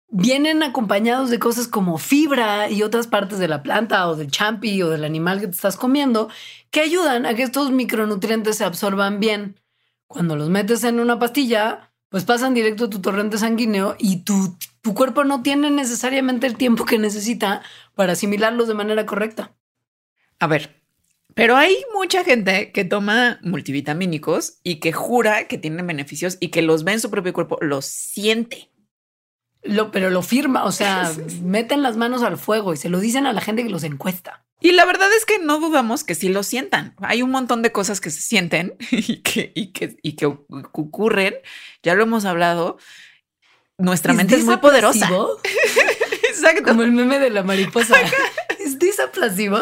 [0.10, 4.82] vienen acompañados de cosas como fibra y otras partes de la planta o del champi
[4.82, 6.30] o del animal que te estás comiendo
[6.72, 9.60] que ayudan a que estos micronutrientes se absorban bien.
[10.08, 14.58] Cuando los metes en una pastilla, pues pasan directo a tu torrente sanguíneo y tu,
[14.82, 17.62] tu cuerpo no tiene necesariamente el tiempo que necesita
[17.94, 19.54] para asimilarlos de manera correcta.
[20.40, 20.82] A ver,
[21.34, 26.62] pero hay mucha gente que toma multivitamínicos y que jura que tienen beneficios y que
[26.62, 28.72] los ve en su propio cuerpo, los siente.
[29.64, 33.26] Lo, pero lo firma, o sea, meten las manos al fuego y se lo dicen
[33.26, 34.44] a la gente que los encuesta.
[34.60, 36.96] Y la verdad es que no dudamos que sí lo sientan.
[37.02, 41.36] Hay un montón de cosas que se sienten y que, y que, y que ocurren.
[41.84, 42.78] Ya lo hemos hablado.
[43.78, 45.08] Nuestra mente es muy poderosa.
[46.30, 46.64] Exacto.
[46.64, 47.96] Como el meme de la mariposa.
[48.60, 49.60] ¿Es desaplasivo?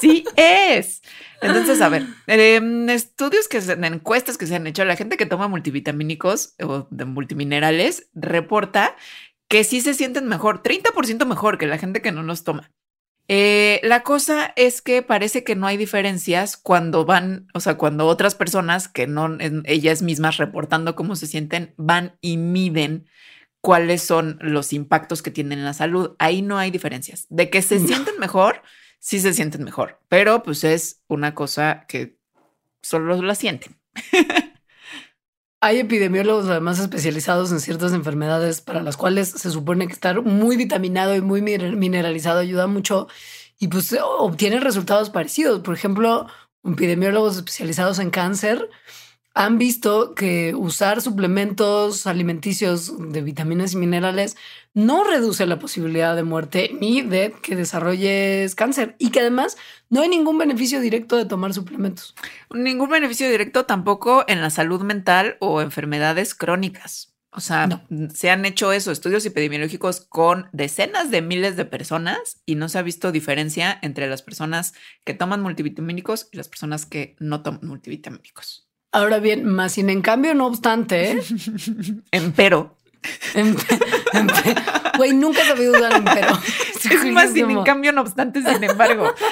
[0.00, 1.02] Sí es.
[1.44, 5.16] Entonces, a ver, em, estudios que se, en encuestas que se han hecho, la gente
[5.16, 8.96] que toma multivitamínicos o de multiminerales reporta
[9.48, 12.72] que sí se sienten mejor, 30% mejor que la gente que no los toma.
[13.26, 18.06] Eh, la cosa es que parece que no hay diferencias cuando van, o sea, cuando
[18.06, 23.06] otras personas que no, en- ellas mismas reportando cómo se sienten, van y miden
[23.62, 26.16] cuáles son los impactos que tienen en la salud.
[26.18, 27.26] Ahí no hay diferencias.
[27.30, 28.60] De que se sienten mejor,
[29.04, 32.18] sí se sienten mejor, pero pues es una cosa que
[32.80, 33.76] solo la sienten.
[35.60, 40.56] Hay epidemiólogos además especializados en ciertas enfermedades para las cuales se supone que estar muy
[40.56, 43.08] vitaminado y muy miner- mineralizado ayuda mucho
[43.58, 45.60] y pues obtienen resultados parecidos.
[45.60, 46.26] Por ejemplo,
[46.64, 48.70] epidemiólogos especializados en cáncer
[49.34, 54.36] han visto que usar suplementos alimenticios de vitaminas y minerales
[54.74, 59.56] no reduce la posibilidad de muerte ni de que desarrolles cáncer y que además
[59.90, 62.14] no hay ningún beneficio directo de tomar suplementos.
[62.52, 67.10] Ningún beneficio directo tampoco en la salud mental o enfermedades crónicas.
[67.36, 67.82] O sea, No.
[68.14, 72.78] se han hecho eso, estudios epidemiológicos con decenas de miles de personas y no se
[72.78, 74.74] ha visto diferencia entre las personas
[75.04, 78.63] que toman multivitamínicos y las personas que no toman multivitamínicos.
[78.94, 81.22] Ahora bien, más sin en cambio, no obstante, ¿eh?
[82.12, 82.76] Empero,
[83.34, 83.78] Empe-
[84.12, 86.38] empe- Güey, nunca he sabido usar empero.
[86.90, 89.12] es más sin en cambio, no obstante, sin embargo.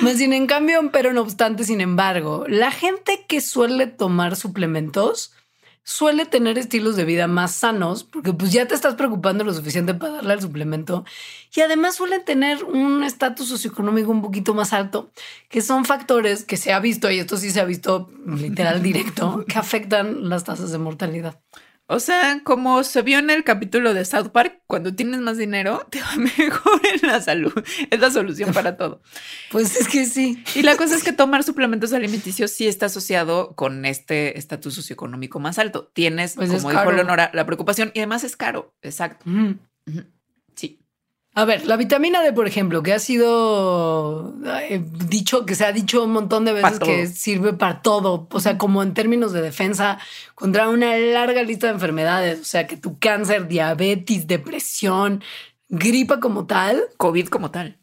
[0.00, 5.32] Más sin en cambio, pero no obstante, sin embargo, la gente que suele tomar suplementos
[5.88, 9.94] suele tener estilos de vida más sanos porque pues ya te estás preocupando lo suficiente
[9.94, 11.06] para darle al suplemento
[11.56, 15.10] y además suelen tener un estatus socioeconómico un poquito más alto,
[15.48, 19.46] que son factores que se ha visto, y esto sí se ha visto literal directo,
[19.48, 21.40] que afectan las tasas de mortalidad.
[21.90, 25.86] O sea, como se vio en el capítulo de South Park, cuando tienes más dinero,
[25.90, 27.52] te va mejor en la salud.
[27.90, 29.00] Es la solución para todo.
[29.50, 30.44] Pues es que sí.
[30.54, 35.40] Y la cosa es que tomar suplementos alimenticios sí está asociado con este estatus socioeconómico
[35.40, 35.90] más alto.
[35.94, 36.94] Tienes, Pues es como dijo caro.
[36.94, 38.74] Leonora, la preocupación y además es caro.
[38.82, 39.24] Exacto.
[41.34, 45.72] A ver, la vitamina D, por ejemplo, que ha sido eh, dicho, que se ha
[45.72, 49.40] dicho un montón de veces que sirve para todo, o sea, como en términos de
[49.40, 49.98] defensa
[50.34, 55.22] contra una larga lista de enfermedades, o sea, que tu cáncer, diabetes, depresión,
[55.68, 57.78] gripa como tal, COVID como tal.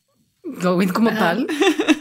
[0.61, 1.47] COVID como tal,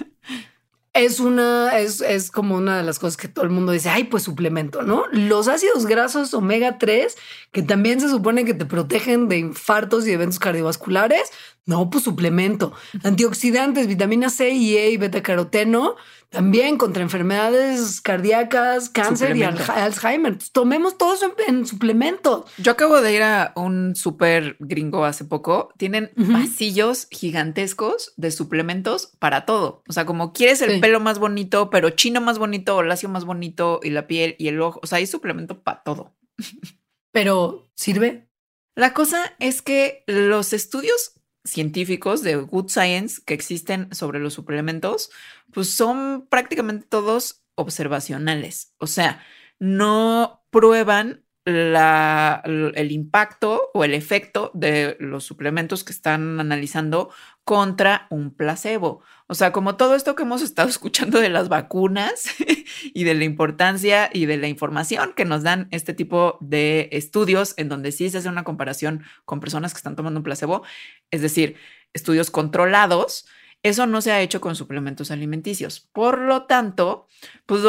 [0.95, 4.05] es una, es, es como una de las cosas que todo el mundo dice, ay,
[4.05, 5.05] pues suplemento, ¿no?
[5.11, 7.16] Los ácidos grasos omega 3,
[7.51, 11.30] que también se supone que te protegen de infartos y eventos cardiovasculares,
[11.66, 12.72] No, pues suplemento.
[13.03, 15.97] Antioxidantes, vitamina C y E y beta caroteno,
[16.35, 19.43] también contra enfermedades cardíacas, cáncer y.
[19.45, 20.37] Alzheimer.
[20.53, 21.14] Tomemos todo
[21.47, 22.45] en, en suplemento.
[22.59, 25.70] Yo acabo de ir a un súper gringo hace poco.
[25.78, 26.32] Tienen Ujú.
[26.32, 29.82] pasillos gigantescos de suplementos para todo.
[29.89, 30.80] O sea, como quieres el Sí.
[30.80, 34.49] pelo más bonito, pero chino más bonito, o lacio más bonito, y la piel y
[34.49, 34.80] el ojo.
[34.82, 36.14] O sea, hay suplemento para todo.
[37.12, 38.28] Pero, ¿sirve?
[38.76, 41.12] La cosa es que los estudios
[41.45, 45.11] científicos de Good Science que existen sobre los suplementos,
[45.53, 48.74] pues son prácticamente todos observacionales.
[48.78, 49.22] O sea,
[49.59, 57.11] no prueban el impacto o el efecto de los suplementos que están analizando
[57.45, 59.03] contra un placebo.
[59.27, 62.25] O sea, como todo esto que hemos estado escuchando de las vacunas
[62.95, 67.55] y de la importancia y de la información que nos dan este tipo de estudios
[67.57, 70.62] en donde sí se hace una comparación con personas que están tomando un placebo,
[71.11, 71.57] es decir,
[71.93, 73.27] estudios controlados,
[73.62, 75.81] eso no se ha hecho con suplementos alimenticios.
[75.93, 77.07] Por lo tanto,
[77.47, 77.62] pues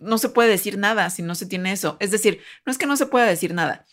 [0.00, 1.96] no- se puede decir nada si no se tiene eso.
[2.00, 3.86] Es decir, no es que no se pueda decir nada.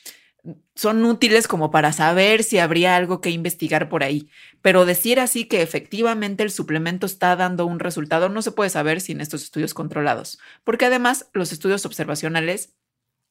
[0.76, 4.30] Son útiles como para saber si habría algo que investigar por ahí,
[4.62, 9.00] pero decir así que efectivamente el suplemento está dando un resultado no se puede saber
[9.00, 12.74] sin estos estudios controlados, porque además los estudios observacionales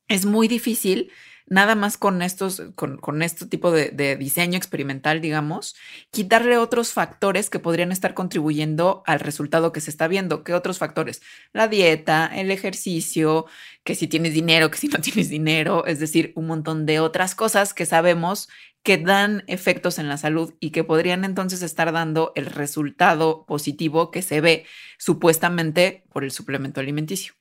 [0.08, 1.10] es muy difícil
[1.46, 5.74] nada más con estos, con, con este tipo de, de diseño experimental, digamos,
[6.10, 10.44] quitarle otros factores que podrían estar contribuyendo al resultado que se está viendo.
[10.44, 11.22] ¿Qué otros factores?
[11.52, 13.46] La dieta, el ejercicio,
[13.84, 17.34] que si tienes dinero, que si no tienes dinero, es decir, un montón de otras
[17.34, 18.48] cosas que sabemos
[18.82, 24.10] que dan efectos en la salud y que podrían entonces estar dando el resultado positivo
[24.10, 24.66] que se ve
[24.98, 27.34] supuestamente por el suplemento alimenticio.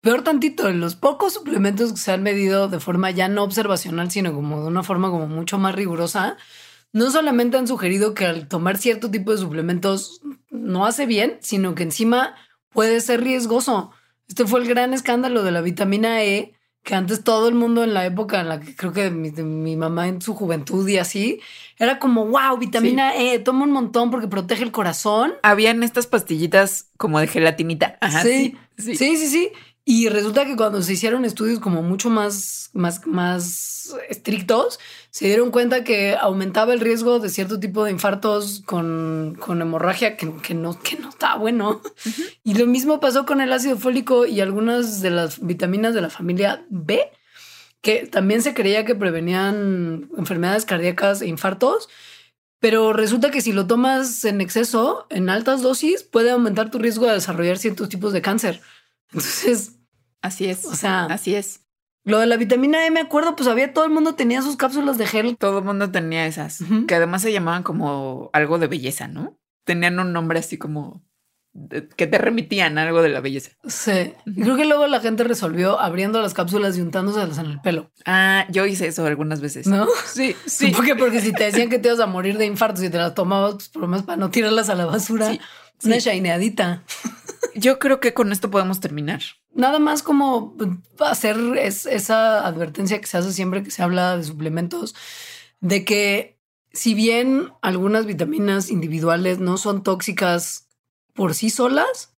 [0.00, 4.32] Peor tantito, los pocos suplementos que se han medido de forma ya no observacional, sino
[4.32, 6.36] como de una forma como mucho más rigurosa,
[6.92, 10.20] no solamente han sugerido que al tomar cierto tipo de suplementos
[10.50, 12.34] no hace bien, sino que encima
[12.70, 13.90] puede ser riesgoso.
[14.28, 17.92] Este fue el gran escándalo de la vitamina E, que antes todo el mundo en
[17.92, 20.98] la época en la que creo que mi, de mi mamá en su juventud y
[20.98, 21.40] así,
[21.76, 25.34] era como, wow, vitamina E, toma un montón porque protege el corazón.
[25.42, 27.98] Habían estas pastillitas como de gelatinita.
[28.00, 29.52] Ajá, sí, sí, sí, sí, sí.
[29.90, 34.78] Y resulta que cuando se hicieron estudios como mucho más, más, más estrictos,
[35.08, 40.18] se dieron cuenta que aumentaba el riesgo de cierto tipo de infartos con, con hemorragia
[40.18, 41.80] que, que no, que no está bueno.
[42.44, 46.10] Y lo mismo pasó con el ácido fólico y algunas de las vitaminas de la
[46.10, 47.10] familia B,
[47.80, 51.88] que también se creía que prevenían enfermedades cardíacas e infartos.
[52.60, 57.06] Pero resulta que si lo tomas en exceso, en altas dosis, puede aumentar tu riesgo
[57.06, 58.60] de desarrollar ciertos tipos de cáncer.
[59.10, 59.77] Entonces,
[60.22, 60.64] Así es.
[60.64, 61.60] O sea- así es.
[62.04, 64.96] lo de la vitamina E, me acuerdo, pues había todo el mundo tenía sus cápsulas
[64.98, 65.36] de gel.
[65.36, 69.38] Todo el mundo tenía esas, que además se llamaban como algo de belleza, ¿no?
[69.64, 71.02] Tenían un nombre así como
[71.96, 73.50] que te remitían algo de la belleza.
[73.66, 74.12] Sí.
[74.26, 77.90] Y creo que luego la gente resolvió abriendo las cápsulas y untándoselas en el pelo.
[78.06, 79.66] Ah, yo hice eso algunas veces.
[79.66, 79.86] ¿No?
[80.06, 80.72] Sí, sí.
[80.98, 83.54] Porque si te decían que te ibas a morir de infarto si te las tomabas,
[83.54, 85.30] pues por lo menos para no tirarlas a la basura.
[85.32, 85.40] Sí,
[85.84, 86.08] Una sí.
[86.10, 86.84] shineadita.
[87.54, 89.20] Yo creo que con esto podemos terminar.
[89.58, 90.56] Nada más como
[91.00, 94.94] hacer es- esa advertencia que se hace siempre que se habla de suplementos,
[95.60, 96.38] de que
[96.72, 100.68] si bien algunas vitaminas individuales no son tóxicas
[101.12, 102.14] por sí solas,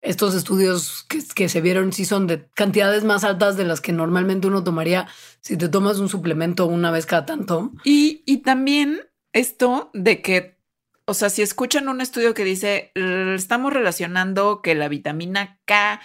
[0.00, 3.92] estos estudios que, que se vieron sí son de cantidades más altas de las que
[3.92, 5.06] normalmente uno tomaría
[5.42, 7.72] si te tomas un suplemento una vez cada tanto.
[7.84, 9.02] Y, y también
[9.34, 10.56] esto de que,
[11.04, 16.00] o sea, si escuchan un estudio que dice, "L- estamos relacionando que la vitamina K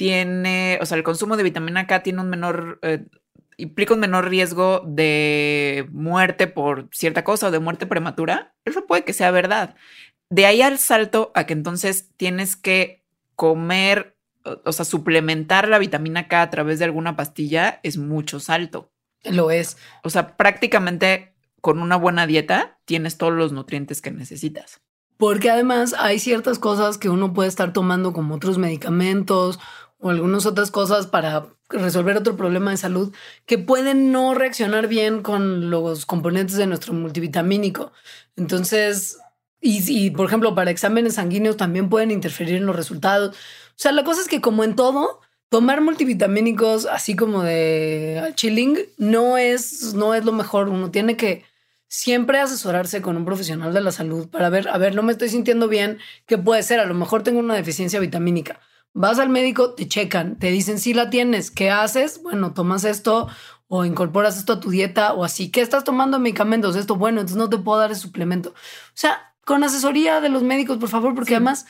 [0.00, 3.04] tiene, o sea, el consumo de vitamina K tiene un menor, eh,
[3.58, 9.04] implica un menor riesgo de muerte por cierta cosa o de muerte prematura, eso puede
[9.04, 9.76] que sea verdad.
[10.30, 13.04] De ahí al salto a que entonces tienes que
[13.36, 18.40] comer, o- o sea, suplementar la vitamina K a través de alguna pastilla es mucho
[18.40, 18.90] salto.
[19.24, 19.76] Lo es.
[20.02, 24.80] O sea, prácticamente con una buena dieta tienes todos los nutrientes que necesitas.
[25.18, 29.60] Porque además hay ciertas cosas que uno puede estar tomando como otros medicamentos
[30.00, 33.14] o algunas otras cosas para resolver otro problema de salud
[33.46, 37.92] que pueden no reaccionar bien con los componentes de nuestro multivitamínico.
[38.36, 39.18] Entonces,
[39.60, 43.36] y, y, por ejemplo, para exámenes sanguíneos también pueden interferir en los resultados.
[43.36, 45.20] O sea, la cosa es que como en todo,
[45.50, 50.68] tomar multivitamínicos así como de chilling no es, no es lo mejor.
[50.68, 51.44] Uno tiene que
[51.88, 55.28] siempre asesorarse con un profesional de la salud para ver, a ver, no me estoy
[55.28, 56.78] sintiendo bien, ¿qué puede ser?
[56.80, 58.60] A lo mejor tengo una deficiencia vitamínica.
[58.92, 62.22] Vas al médico, te checan, te dicen si la tienes, ¿qué haces?
[62.22, 63.28] Bueno, tomas esto
[63.68, 66.74] o incorporas esto a tu dieta o así, ¿qué estás tomando medicamentos?
[66.74, 68.50] Esto, bueno, entonces no te puedo dar ese suplemento.
[68.50, 71.66] O sea, con asesoría de los médicos, por favor, porque además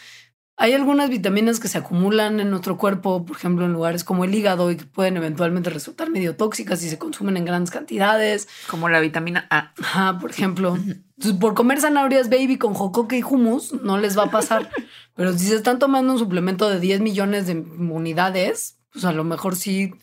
[0.63, 4.35] hay algunas vitaminas que se acumulan en nuestro cuerpo, por ejemplo, en lugares como el
[4.35, 8.47] hígado y que pueden eventualmente resultar medio tóxicas si se consumen en grandes cantidades.
[8.69, 9.73] Como la vitamina A.
[9.81, 10.77] Ajá, por ejemplo.
[10.77, 14.69] Entonces, por comer zanahorias baby con jocoque y hummus, no les va a pasar.
[15.17, 19.25] Pero si se están tomando un suplemento de 10 millones de unidades, pues a lo
[19.25, 19.95] mejor sí.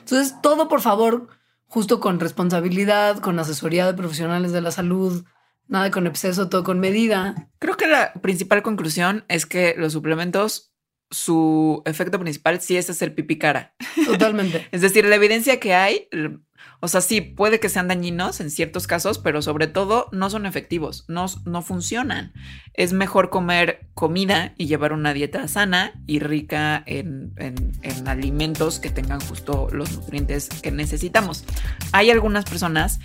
[0.00, 1.28] Entonces, todo por favor,
[1.66, 5.24] justo con responsabilidad, con asesoría de profesionales de la salud,
[5.68, 7.48] Nada con exceso, todo con medida.
[7.58, 10.72] Creo que la principal conclusión es que los suplementos,
[11.10, 13.74] su efecto principal sí es hacer pipí cara.
[14.06, 14.68] Totalmente.
[14.72, 16.08] es decir, la evidencia que hay,
[16.80, 20.46] o sea, sí puede que sean dañinos en ciertos casos, pero sobre todo no son
[20.46, 22.32] efectivos, no, no funcionan.
[22.74, 28.90] Es mejor comer comida y llevar una dieta sana y rica en, en alimentos que
[28.90, 31.44] tengan justo los nutrientes que necesitamos.
[31.90, 33.00] Hay algunas personas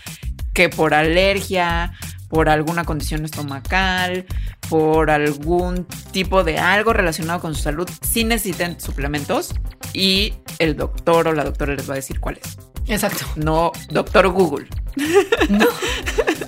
[0.54, 1.94] que por alergia,
[2.32, 4.26] por alguna condición estomacal,
[4.70, 9.54] por algún tipo de algo relacionado con su salud, sí necesitan suplementos
[9.94, 12.44] y el doctor o la doctora les va a decir cuáles.
[12.88, 13.26] Exacto.
[13.36, 14.68] No, doctor Google.
[15.50, 15.66] No,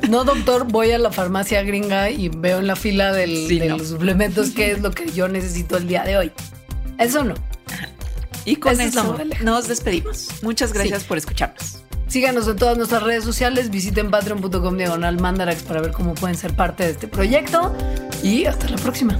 [0.10, 4.52] no, doctor, voy a la farmacia gringa y veo en la fila de los suplementos
[4.52, 6.32] qué es lo que yo necesito el día de hoy.
[6.98, 7.34] Eso no.
[8.46, 10.30] Y con eso nos despedimos.
[10.42, 11.83] Muchas gracias por escucharnos.
[12.14, 16.54] Síganos en todas nuestras redes sociales, visiten patreon.com diagonal mandarax para ver cómo pueden ser
[16.54, 17.76] parte de este proyecto
[18.22, 19.20] y hasta la próxima.